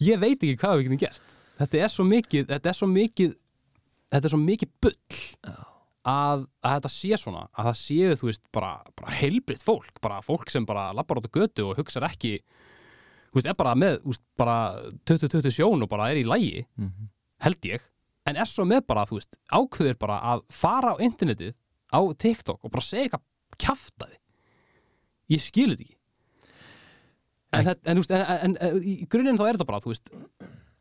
[0.05, 1.22] ég veit ekki hvað við getum gert.
[1.59, 3.35] Þetta er svo mikið er svo mikið,
[4.15, 4.97] þetta er svo mikið bull
[6.05, 10.21] að, að þetta sé svona að það séu, þú veist, bara, bara heilbritt fólk, bara
[10.25, 12.37] fólk sem bara lappar át á götu og hugsar ekki
[13.33, 14.57] þú veist, er bara með, veist, bara
[15.09, 17.09] 20-20 sjón og bara er í lægi Mm.
[17.45, 17.81] held ég,
[18.27, 21.55] en er svo með bara, þú veist, ákveður bara að fara á internetið,
[21.93, 23.25] á TikTok og bara segja eitthvað
[23.59, 24.19] kjaftaði
[25.35, 25.99] ég skil þetta ekki.
[27.55, 30.11] En, en, en, en, í grunninn þá er þetta bara, þú veist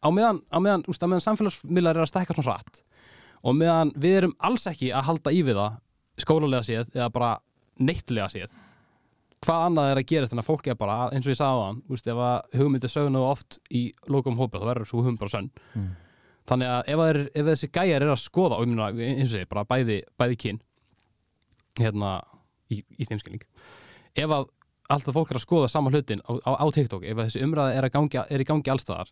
[0.03, 2.81] á meðan, á meðan, á meðan samfélagsmiðlar er að stekka svona hratt
[3.43, 5.79] og meðan við erum alls ekki að halda í við það
[6.23, 7.31] skólalega séð eða bara
[7.79, 8.51] neittlega séð
[9.43, 11.65] hvað annað er að gerast en að fólk er bara eins og ég sagði á
[11.67, 15.19] hann, þú veist, ef að hugmyndi söguna oft í lokum hópið, þá verður svo hugmynd
[15.19, 15.89] bara sönn Mm.
[16.47, 18.87] þannig að ef, að er, ef þessi gæjar er að skoða og ég meina,
[19.19, 20.59] eins og ég, bara bæði, bæði kyn
[21.79, 22.13] hérna
[22.71, 23.43] í, í þeim skilning
[24.15, 24.47] ef að
[24.93, 27.75] alltaf fólk er að skoða sama hlutin á, á, á TikTok, ef að þessi umræða
[27.79, 29.09] er, gangi, er í gangi allstaðar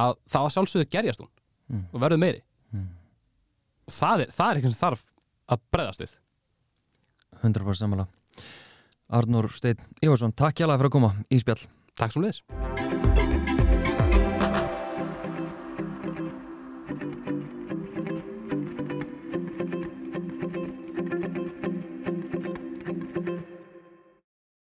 [0.00, 1.32] að það að sjálfsögðu gerjast hún
[1.64, 1.86] Mm.
[1.94, 2.42] og verður meiri
[2.74, 2.88] Mm.
[3.84, 5.06] Og það er, það er eitthvað sem þarf
[5.54, 6.18] að bregðast við.
[7.42, 8.08] 100% samanlega
[9.14, 11.14] Arnur Steinn Ívarsson, takk hjá fyrir að koma.
[11.28, 11.60] Í spjall
[11.94, 12.93] Takk sem leðis